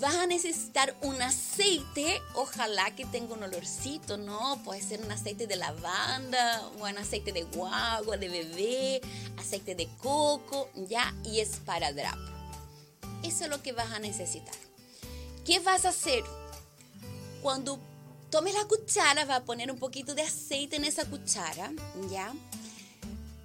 vas 0.01 0.15
a 0.15 0.27
necesitar 0.27 0.97
un 1.03 1.21
aceite, 1.21 2.21
ojalá 2.35 2.95
que 2.95 3.05
tenga 3.07 3.35
un 3.35 3.43
olorcito, 3.43 4.17
¿no? 4.17 4.61
Puede 4.65 4.83
ser 4.83 5.03
un 5.03 5.11
aceite 5.11 5.47
de 5.47 5.57
lavanda, 5.57 6.69
un 6.79 6.99
aceite 6.99 7.33
de 7.33 7.43
guagua, 7.45 8.17
de 8.17 8.29
bebé, 8.29 9.01
aceite 9.39 9.75
de 9.75 9.89
coco, 9.99 10.71
¿ya? 10.75 11.15
Y 11.25 11.41
esparadrapo. 11.41 12.21
Eso 13.23 13.45
es 13.45 13.51
lo 13.51 13.63
que 13.63 13.73
vas 13.73 13.91
a 13.91 13.99
necesitar. 13.99 14.55
¿Qué 15.45 15.59
vas 15.61 15.85
a 15.85 15.89
hacer? 15.89 16.23
Cuando 17.43 17.79
tomes 18.31 18.55
la 18.55 18.65
cuchara, 18.67 19.25
vas 19.25 19.39
a 19.39 19.45
poner 19.45 19.71
un 19.71 19.79
poquito 19.79 20.15
de 20.15 20.23
aceite 20.23 20.77
en 20.77 20.85
esa 20.85 21.05
cuchara, 21.07 21.73
¿ya? 22.11 22.33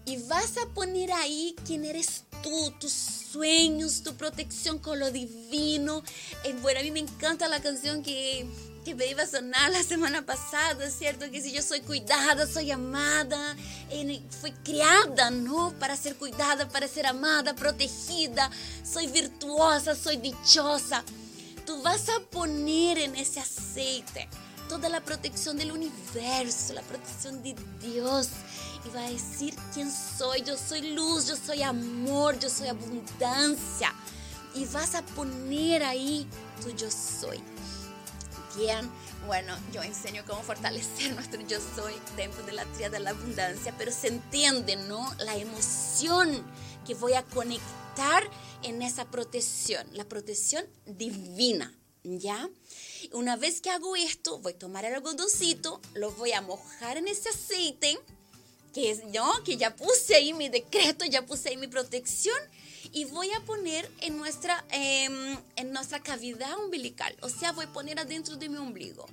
Y 0.05 0.17
vas 0.27 0.57
a 0.57 0.67
poner 0.73 1.11
ahí 1.13 1.55
quién 1.65 1.85
eres 1.85 2.23
tú, 2.41 2.71
tus 2.79 2.91
sueños, 2.91 4.03
tu 4.03 4.15
protección 4.15 4.77
con 4.77 4.99
lo 4.99 5.11
divino. 5.11 6.03
Eh, 6.43 6.53
bueno, 6.61 6.81
a 6.81 6.83
mí 6.83 6.91
me 6.91 6.99
encanta 6.99 7.47
la 7.47 7.61
canción 7.61 8.03
que, 8.03 8.45
que 8.83 8.95
me 8.95 9.07
iba 9.07 9.23
a 9.23 9.27
sonar 9.27 9.71
la 9.71 9.81
semana 9.81 10.25
pasada, 10.25 10.89
¿cierto? 10.89 11.31
Que 11.31 11.41
si 11.41 11.53
yo 11.53 11.61
soy 11.61 11.79
cuidada, 11.81 12.45
soy 12.45 12.71
amada, 12.71 13.55
eh, 13.89 14.21
fui 14.41 14.51
criada, 14.51 15.31
¿no? 15.31 15.73
Para 15.79 15.95
ser 15.95 16.15
cuidada, 16.17 16.67
para 16.67 16.87
ser 16.89 17.05
amada, 17.05 17.55
protegida, 17.55 18.51
soy 18.83 19.07
virtuosa, 19.07 19.95
soy 19.95 20.17
dichosa. 20.17 21.03
Tú 21.65 21.81
vas 21.81 22.09
a 22.09 22.19
poner 22.29 22.97
en 22.97 23.15
ese 23.15 23.39
aceite 23.39 24.27
toda 24.67 24.89
la 24.89 25.01
protección 25.01 25.57
del 25.57 25.71
universo, 25.71 26.73
la 26.73 26.81
protección 26.81 27.41
de 27.41 27.55
Dios 27.81 28.27
y 28.85 28.89
va 28.89 29.05
a 29.05 29.09
decir 29.09 29.55
quién 29.73 29.91
soy. 29.91 30.41
Yo 30.43 30.57
soy 30.57 30.93
luz, 30.93 31.27
yo 31.27 31.35
soy 31.35 31.63
amor, 31.63 32.37
yo 32.39 32.49
soy 32.49 32.67
abundancia. 32.67 33.93
Y 34.55 34.65
vas 34.65 34.95
a 34.95 35.01
poner 35.03 35.83
ahí 35.83 36.27
tu 36.61 36.69
yo 36.71 36.89
soy. 36.91 37.41
Bien, 38.55 38.89
bueno, 39.25 39.55
yo 39.71 39.81
enseño 39.81 40.23
cómo 40.27 40.43
fortalecer 40.43 41.13
nuestro 41.15 41.41
yo 41.41 41.59
soy 41.75 41.93
dentro 42.15 42.43
de 42.43 42.51
la 42.51 42.65
tríada 42.65 42.97
de 42.97 43.03
la 43.03 43.09
abundancia, 43.11 43.73
pero 43.77 43.91
se 43.91 44.09
entiende, 44.09 44.75
¿no? 44.75 45.11
La 45.19 45.35
emoción 45.35 46.43
que 46.85 46.93
voy 46.93 47.13
a 47.13 47.23
conectar 47.23 48.23
en 48.61 48.81
esa 48.81 49.05
protección, 49.05 49.87
la 49.93 50.05
protección 50.05 50.65
divina, 50.85 51.73
¿ya? 52.03 52.49
Una 53.13 53.35
vez 53.35 53.61
que 53.61 53.69
hago 53.69 53.95
esto, 53.95 54.39
voy 54.39 54.53
a 54.53 54.59
tomar 54.59 54.85
el 54.85 54.93
algodoncito, 54.93 55.81
lo 55.93 56.11
voy 56.11 56.33
a 56.33 56.41
mojar 56.41 56.97
en 56.97 57.07
ese 57.07 57.29
aceite 57.29 57.99
que 58.73 58.99
yo, 59.11 59.31
que 59.45 59.55
ya 59.57 59.75
puse 59.75 60.15
ahí 60.15 60.33
mi 60.33 60.49
decreto, 60.49 61.05
ya 61.05 61.25
puse 61.25 61.49
ahí 61.49 61.57
mi 61.57 61.67
protección 61.67 62.37
y 62.91 63.05
voy 63.05 63.31
a 63.31 63.39
poner 63.41 63.89
en 64.01 64.17
nuestra, 64.17 64.65
em, 64.71 65.37
en 65.55 65.71
nuestra 65.71 66.01
cavidad 66.01 66.57
umbilical, 66.57 67.15
o 67.21 67.29
sea, 67.29 67.51
voy 67.51 67.65
a 67.65 67.73
poner 67.73 67.99
adentro 67.99 68.35
de 68.35 68.49
mi 68.49 68.57
ombligo. 68.57 69.07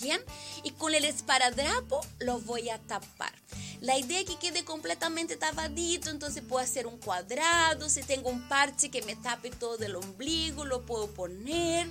Bien, 0.00 0.20
y 0.64 0.72
con 0.72 0.94
el 0.94 1.04
esparadrapo 1.04 2.00
lo 2.18 2.40
voy 2.40 2.70
a 2.70 2.78
tapar. 2.78 3.32
La 3.80 3.98
idea 3.98 4.20
es 4.20 4.26
que 4.26 4.36
quede 4.36 4.64
completamente 4.64 5.36
tapadito, 5.36 6.10
entonces 6.10 6.42
puedo 6.42 6.64
hacer 6.64 6.86
un 6.86 6.98
cuadrado, 6.98 7.88
si 7.88 8.02
tengo 8.02 8.30
un 8.30 8.48
parche 8.48 8.90
que 8.90 9.02
me 9.02 9.16
tape 9.16 9.50
todo 9.50 9.84
el 9.84 9.96
ombligo, 9.96 10.64
lo 10.64 10.86
puedo 10.86 11.08
poner, 11.08 11.88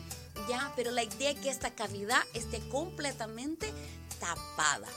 ya, 0.50 0.74
pero 0.76 0.92
la 0.92 1.04
idea 1.04 1.32
es 1.32 1.40
que 1.40 1.50
esta 1.50 1.72
cavidad 1.72 2.22
esté 2.34 2.60
completamente 2.70 3.72
tapada. 4.20 4.88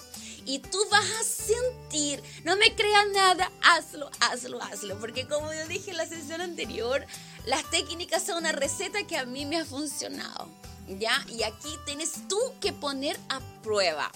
Y 0.46 0.58
tú 0.58 0.78
vas 0.90 1.06
a 1.20 1.24
sentir, 1.24 2.22
no 2.44 2.56
me 2.56 2.74
creas 2.74 3.06
nada, 3.12 3.50
hazlo, 3.62 4.10
hazlo, 4.20 4.62
hazlo, 4.62 4.98
porque 4.98 5.26
como 5.26 5.52
yo 5.52 5.66
dije 5.66 5.90
en 5.90 5.96
la 5.96 6.06
sesión 6.06 6.40
anterior, 6.40 7.04
las 7.46 7.68
técnicas 7.70 8.24
son 8.24 8.38
una 8.38 8.52
receta 8.52 9.06
que 9.06 9.16
a 9.16 9.24
mí 9.24 9.46
me 9.46 9.58
ha 9.58 9.64
funcionado, 9.64 10.48
¿ya? 10.88 11.24
Y 11.28 11.42
aquí 11.42 11.70
tienes 11.86 12.28
tú 12.28 12.38
que 12.60 12.72
poner 12.72 13.18
a 13.28 13.40
prueba. 13.62 14.10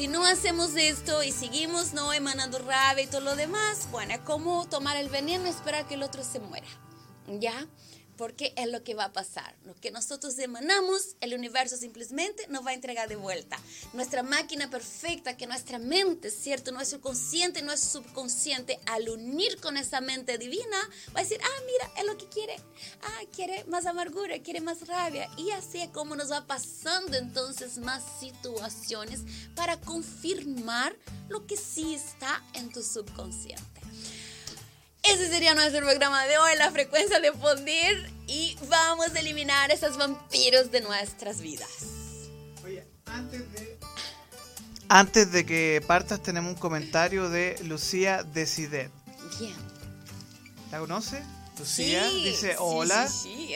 Si 0.02 0.08
no 0.08 0.26
hacemos 0.26 0.74
esto 0.74 1.22
y 1.22 1.30
seguimos 1.30 1.92
no 1.92 2.12
emanando 2.12 2.58
rabia 2.58 3.04
y 3.04 3.06
todo 3.06 3.20
lo 3.20 3.36
demás, 3.36 3.86
bueno, 3.92 4.12
es 4.12 4.18
como 4.18 4.66
tomar 4.68 4.96
el 4.96 5.08
veneno 5.08 5.46
y 5.46 5.50
esperar 5.50 5.86
que 5.86 5.94
el 5.94 6.02
otro 6.02 6.24
se 6.24 6.40
muera. 6.40 6.66
¿Ya? 7.28 7.68
Porque 8.16 8.52
es 8.56 8.68
lo 8.68 8.82
que 8.84 8.94
va 8.94 9.06
a 9.06 9.12
pasar. 9.12 9.54
Lo 9.64 9.74
que 9.74 9.90
nosotros 9.90 10.38
emanamos, 10.38 11.16
el 11.20 11.34
universo 11.34 11.76
simplemente 11.76 12.46
nos 12.48 12.64
va 12.64 12.70
a 12.70 12.74
entregar 12.74 13.08
de 13.08 13.16
vuelta. 13.16 13.58
Nuestra 13.92 14.22
máquina 14.22 14.70
perfecta, 14.70 15.36
que 15.36 15.46
nuestra 15.46 15.78
mente, 15.78 16.30
¿cierto? 16.30 16.72
Nuestro 16.72 17.00
consciente, 17.00 17.62
nuestro 17.62 18.02
subconsciente, 18.02 18.78
al 18.86 19.08
unir 19.08 19.60
con 19.60 19.76
esa 19.76 20.00
mente 20.00 20.38
divina, 20.38 20.78
va 21.14 21.20
a 21.20 21.22
decir, 21.22 21.40
ah, 21.42 21.62
mira, 21.66 22.00
es 22.00 22.06
lo 22.06 22.16
que 22.16 22.28
quiere. 22.28 22.56
Ah, 23.02 23.20
quiere 23.34 23.64
más 23.64 23.86
amargura, 23.86 24.38
quiere 24.42 24.60
más 24.60 24.86
rabia. 24.86 25.28
Y 25.36 25.50
así 25.50 25.80
es 25.80 25.88
como 25.90 26.16
nos 26.16 26.30
va 26.30 26.46
pasando 26.46 27.16
entonces 27.16 27.78
más 27.78 28.02
situaciones 28.20 29.20
para 29.54 29.80
confirmar 29.80 30.96
lo 31.28 31.46
que 31.46 31.56
sí 31.56 31.94
está 31.94 32.42
en 32.54 32.70
tu 32.70 32.82
subconsciente. 32.82 33.81
Ese 35.12 35.28
sería 35.28 35.54
nuestro 35.54 35.80
programa 35.80 36.24
de 36.24 36.38
hoy, 36.38 36.56
la 36.56 36.70
frecuencia 36.70 37.20
de 37.20 37.32
fundir 37.32 38.10
y 38.26 38.56
vamos 38.66 39.14
a 39.14 39.20
eliminar 39.20 39.70
esos 39.70 39.98
vampiros 39.98 40.70
de 40.70 40.80
nuestras 40.80 41.42
vidas. 41.42 41.68
Oye, 42.64 42.86
antes 43.04 43.52
de... 43.52 43.78
Antes 44.88 45.30
de 45.30 45.44
que 45.44 45.84
partas 45.86 46.22
tenemos 46.22 46.54
un 46.54 46.58
comentario 46.58 47.28
de 47.28 47.58
Lucía 47.64 48.22
Decidet. 48.22 48.90
Bien. 49.38 49.54
¿La 50.70 50.78
conoce? 50.78 51.22
Lucía 51.58 52.08
dice, 52.08 52.56
hola, 52.58 53.06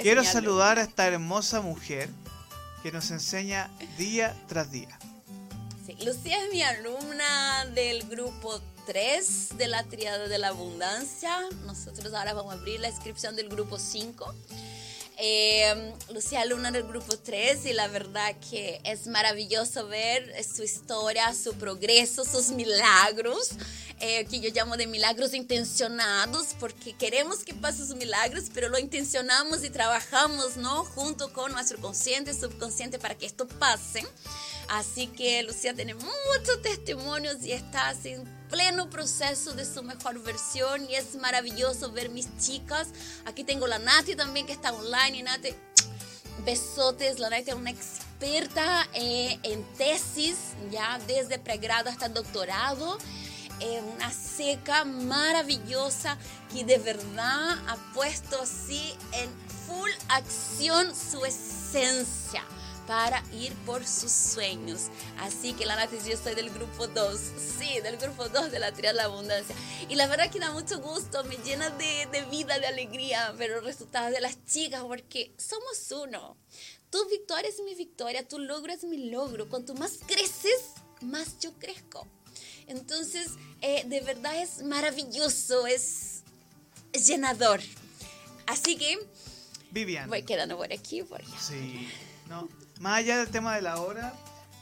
quiero 0.02 0.24
saludar 0.24 0.78
a 0.78 0.82
esta 0.82 1.06
hermosa 1.06 1.62
mujer 1.62 2.10
que 2.82 2.92
nos 2.92 3.10
enseña 3.10 3.70
día 3.96 4.36
tras 4.46 4.70
día. 4.70 4.98
Lucía 6.04 6.36
es 6.44 6.52
mi 6.52 6.62
alumna 6.62 7.64
del 7.74 8.06
grupo 8.08 8.60
3 8.86 9.58
de 9.58 9.66
la 9.66 9.82
triada 9.84 10.28
de 10.28 10.38
la 10.38 10.48
abundancia. 10.48 11.36
Nosotros 11.66 12.14
ahora 12.14 12.32
vamos 12.32 12.54
a 12.54 12.56
abrir 12.56 12.80
la 12.80 12.88
inscripción 12.88 13.34
del 13.36 13.48
grupo 13.48 13.78
5. 13.78 14.34
Eh, 15.18 15.94
Lucía 16.12 16.42
alumna 16.42 16.70
del 16.70 16.84
grupo 16.84 17.16
3 17.16 17.66
y 17.66 17.72
la 17.72 17.88
verdad 17.88 18.36
que 18.50 18.80
es 18.84 19.06
maravilloso 19.06 19.88
ver 19.88 20.32
su 20.44 20.62
historia, 20.62 21.34
su 21.34 21.54
progreso, 21.54 22.24
sus 22.24 22.50
milagros, 22.50 23.52
eh, 23.98 24.26
que 24.26 24.40
yo 24.40 24.50
llamo 24.50 24.76
de 24.76 24.86
milagros 24.86 25.32
intencionados, 25.34 26.48
porque 26.60 26.94
queremos 26.94 27.38
que 27.38 27.54
pasen 27.54 27.88
sus 27.88 27.96
milagros, 27.96 28.44
pero 28.52 28.68
lo 28.68 28.78
intencionamos 28.78 29.64
y 29.64 29.70
trabajamos, 29.70 30.58
¿no? 30.58 30.84
Junto 30.84 31.32
con 31.32 31.50
nuestro 31.52 31.78
consciente, 31.80 32.34
subconsciente 32.34 32.98
para 32.98 33.16
que 33.16 33.26
esto 33.26 33.48
pase. 33.48 34.06
Así 34.68 35.06
que 35.06 35.42
Lucía 35.42 35.74
tiene 35.74 35.94
muchos 35.94 36.62
testimonios 36.62 37.44
y 37.44 37.52
está 37.52 37.94
en 38.04 38.24
pleno 38.50 38.90
proceso 38.90 39.52
de 39.52 39.64
su 39.64 39.82
mejor 39.82 40.22
versión 40.22 40.88
y 40.90 40.94
es 40.96 41.14
maravilloso 41.16 41.92
ver 41.92 42.10
mis 42.10 42.28
chicas. 42.38 42.88
Aquí 43.24 43.44
tengo 43.44 43.66
la 43.66 43.78
Nati 43.78 44.16
también 44.16 44.46
que 44.46 44.52
está 44.52 44.72
online 44.72 45.18
y 45.18 45.22
Nati, 45.22 45.54
besotes, 46.44 47.18
la 47.20 47.30
Nati 47.30 47.50
es 47.50 47.56
una 47.56 47.70
experta 47.70 48.88
eh, 48.92 49.38
en 49.44 49.62
tesis, 49.74 50.36
ya 50.70 50.98
desde 51.06 51.38
pregrado 51.38 51.90
hasta 51.90 52.08
doctorado. 52.08 52.98
Es 53.60 53.82
una 53.94 54.12
seca 54.12 54.84
maravillosa 54.84 56.18
que 56.52 56.64
de 56.64 56.78
verdad 56.78 57.56
ha 57.68 57.76
puesto 57.94 58.42
así 58.42 58.94
en 59.12 59.30
full 59.66 59.90
acción 60.08 60.92
su 60.94 61.24
esencia 61.24 62.44
para 62.86 63.22
ir 63.32 63.52
por 63.66 63.86
sus 63.86 64.12
sueños. 64.12 64.88
Así 65.18 65.52
que 65.52 65.66
la 65.66 65.76
Nati, 65.76 65.96
yo 66.08 66.16
soy 66.16 66.34
del 66.34 66.50
grupo 66.50 66.86
2, 66.86 67.20
sí, 67.58 67.80
del 67.80 67.96
grupo 67.96 68.28
2 68.28 68.50
de 68.50 68.58
la 68.58 68.72
Triada 68.72 68.92
de 68.92 68.96
la 68.96 69.04
Abundancia. 69.04 69.54
Y 69.88 69.96
la 69.96 70.06
verdad 70.06 70.30
que 70.30 70.38
da 70.38 70.52
mucho 70.52 70.80
gusto, 70.80 71.24
me 71.24 71.36
llena 71.38 71.70
de, 71.70 72.08
de 72.12 72.22
vida, 72.30 72.58
de 72.58 72.66
alegría 72.66 73.32
ver 73.32 73.50
los 73.50 73.64
resultados 73.64 74.12
de 74.12 74.20
las 74.20 74.44
chicas, 74.44 74.82
porque 74.82 75.32
somos 75.36 75.90
uno. 75.92 76.36
Tu 76.90 77.08
victoria 77.08 77.48
es 77.48 77.60
mi 77.60 77.74
victoria, 77.74 78.26
tu 78.26 78.38
logro 78.38 78.72
es 78.72 78.84
mi 78.84 79.10
logro. 79.10 79.48
Cuanto 79.48 79.74
más 79.74 79.98
creces, 80.06 80.60
más 81.00 81.38
yo 81.40 81.52
crezco. 81.54 82.06
Entonces, 82.68 83.32
eh, 83.60 83.84
de 83.86 84.00
verdad 84.00 84.40
es 84.40 84.62
maravilloso, 84.62 85.66
es, 85.66 86.22
es 86.92 87.06
llenador. 87.06 87.60
Así 88.46 88.76
que... 88.76 88.98
Vivian. 89.70 90.08
Voy 90.08 90.22
quedando 90.22 90.56
por 90.56 90.72
aquí. 90.72 91.02
Por 91.02 91.22
Sí, 91.38 91.88
no. 92.28 92.48
Más 92.80 92.98
allá 92.98 93.18
del 93.18 93.28
tema 93.28 93.54
de 93.54 93.62
la 93.62 93.80
hora, 93.80 94.12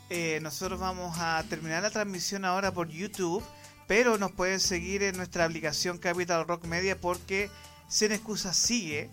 eh, 0.08 0.38
nosotros 0.40 0.78
vamos 0.78 1.16
a 1.18 1.42
terminar 1.48 1.82
la 1.82 1.90
transmisión 1.90 2.44
ahora 2.44 2.72
por 2.72 2.88
YouTube, 2.88 3.42
pero 3.88 4.18
nos 4.18 4.30
pueden 4.30 4.60
seguir 4.60 5.02
en 5.02 5.16
nuestra 5.16 5.44
aplicación 5.44 5.98
Capital 5.98 6.46
Rock 6.46 6.64
Media 6.66 7.00
porque 7.00 7.50
Sin 7.88 8.12
Excusa 8.12 8.54
sigue 8.54 9.10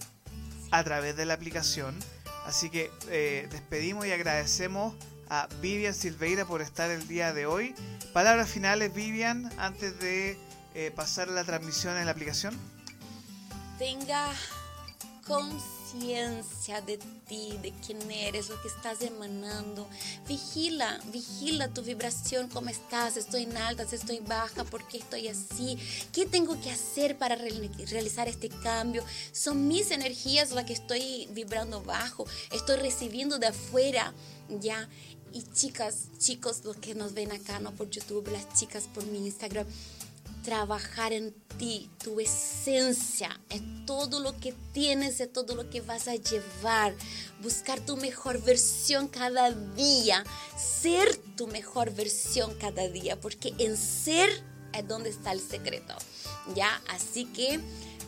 a 0.70 0.84
través 0.84 1.16
de 1.16 1.26
la 1.26 1.34
aplicación. 1.34 1.98
Así 2.46 2.70
que 2.70 2.92
eh, 3.10 3.48
despedimos 3.52 4.06
y 4.06 4.12
agradecemos 4.12 4.94
a 5.30 5.48
Vivian 5.62 5.94
Silveira 5.94 6.46
por 6.46 6.62
estar 6.62 6.92
el 6.92 7.08
día 7.08 7.34
de 7.34 7.46
hoy. 7.46 7.74
Palabras 8.14 8.50
finales, 8.50 8.94
Vivian, 8.94 9.52
antes 9.58 10.00
de 10.00 10.38
eh, 10.76 10.92
pasar 10.96 11.28
la 11.28 11.44
transmisión 11.44 11.98
en 11.98 12.06
la 12.06 12.12
aplicación. 12.12 12.56
Tenga 13.80 14.30
conciencia 15.92 16.82
de 16.82 16.98
ti, 17.28 17.58
de 17.62 17.74
quién 17.86 18.00
eres, 18.12 18.50
lo 18.50 18.62
que 18.62 18.68
estás 18.68 19.02
emanando. 19.02 19.88
Vigila, 20.28 21.00
vigila 21.12 21.68
tu 21.70 21.82
vibración, 21.82 22.50
cómo 22.50 22.70
estás, 22.70 23.18
estoy 23.18 23.44
en 23.44 23.58
altas, 23.58 23.94
estoy 23.94 24.20
baja, 24.20 24.64
por 24.64 24.88
qué 24.88 24.98
estoy 24.98 25.28
así, 25.28 25.78
qué 26.12 26.26
tengo 26.26 26.60
que 26.62 26.72
hacer 26.72 27.18
para 27.18 27.36
realizar 27.36 28.28
este 28.28 28.50
cambio. 28.50 29.04
Son 29.32 29.68
mis 29.68 29.92
energías 29.92 30.52
las 30.52 30.66
que 30.66 30.74
estoy 30.74 31.28
vibrando 31.32 31.82
bajo, 31.82 32.26
estoy 32.52 32.78
recibiendo 32.78 33.38
de 33.40 33.48
afuera, 33.48 34.14
ya. 34.50 34.88
Y 35.34 35.44
chicas, 35.54 36.10
chicos, 36.18 36.66
los 36.66 36.76
que 36.76 36.94
nos 36.94 37.14
ven 37.14 37.32
acá, 37.32 37.60
no 37.60 37.72
por 37.72 37.90
YouTube, 37.90 38.30
las 38.32 38.54
chicas 38.54 38.90
por 38.94 39.06
mi 39.06 39.20
Instagram, 39.20 39.66
trabajar 40.44 41.14
en 41.14 41.34
ti, 41.58 41.90
tu 42.04 42.20
esencia, 42.20 43.40
es 43.50 43.62
todo 43.86 44.20
lo 44.20 44.38
que 44.40 44.54
tienes, 44.74 45.20
es 45.20 45.32
todo 45.32 45.56
lo 45.56 45.70
que 45.70 45.82
vas 45.82 46.08
a 46.08 46.16
llevar, 46.16 46.94
buscar 47.42 47.80
tu 47.80 47.98
mejor 47.98 48.42
versión 48.42 49.08
cada 49.08 49.52
día, 49.52 50.24
ser 50.58 51.16
tu 51.36 51.48
mejor 51.48 51.94
versión 51.94 52.54
cada 52.60 52.88
día, 52.88 53.20
porque 53.20 53.54
en 53.58 53.78
ser 53.78 54.30
es 54.74 54.88
donde 54.88 55.10
está 55.10 55.32
el 55.32 55.42
secreto, 55.42 55.96
¿ya? 56.56 56.82
Así 56.90 57.26
que 57.26 57.60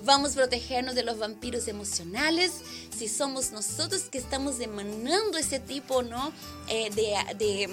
vamos 0.05 0.31
a 0.31 0.36
protegernos 0.36 0.95
de 0.95 1.03
los 1.03 1.19
vampiros 1.19 1.67
emocionales, 1.67 2.51
si 2.95 3.07
somos 3.07 3.51
nosotros 3.51 4.03
que 4.03 4.17
estamos 4.17 4.59
emanando 4.59 5.38
ese 5.38 5.59
tipo, 5.59 6.03
¿no? 6.03 6.31
Eh, 6.69 6.89
de 6.91 7.69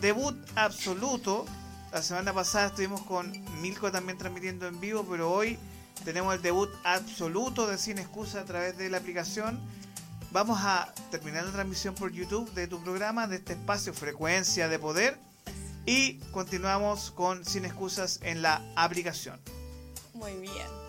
debut 0.00 0.36
absoluto. 0.54 1.44
La 1.90 2.02
semana 2.02 2.32
pasada 2.32 2.68
estuvimos 2.68 3.00
con 3.02 3.32
Milko 3.60 3.90
también 3.90 4.16
transmitiendo 4.16 4.68
en 4.68 4.78
vivo, 4.80 5.04
pero 5.10 5.32
hoy 5.32 5.58
tenemos 6.04 6.36
el 6.36 6.40
debut 6.40 6.70
absoluto 6.84 7.66
de 7.66 7.78
Sin 7.78 7.98
Excusa 7.98 8.42
a 8.42 8.44
través 8.44 8.78
de 8.78 8.90
la 8.90 8.98
aplicación 8.98 9.60
vamos 10.32 10.58
a 10.62 10.92
terminar 11.10 11.44
la 11.44 11.52
transmisión 11.52 11.94
por 11.94 12.10
YouTube 12.10 12.50
de 12.54 12.66
tu 12.66 12.82
programa, 12.82 13.26
de 13.26 13.36
este 13.36 13.52
espacio 13.52 13.92
Frecuencia 13.92 14.68
de 14.68 14.78
Poder. 14.78 15.18
Y 15.84 16.18
continuamos 16.30 17.10
con 17.10 17.44
Sin 17.44 17.64
Excusas 17.64 18.20
en 18.22 18.40
la 18.40 18.62
aplicación. 18.76 19.40
Muy 20.14 20.32
bien. 20.36 20.81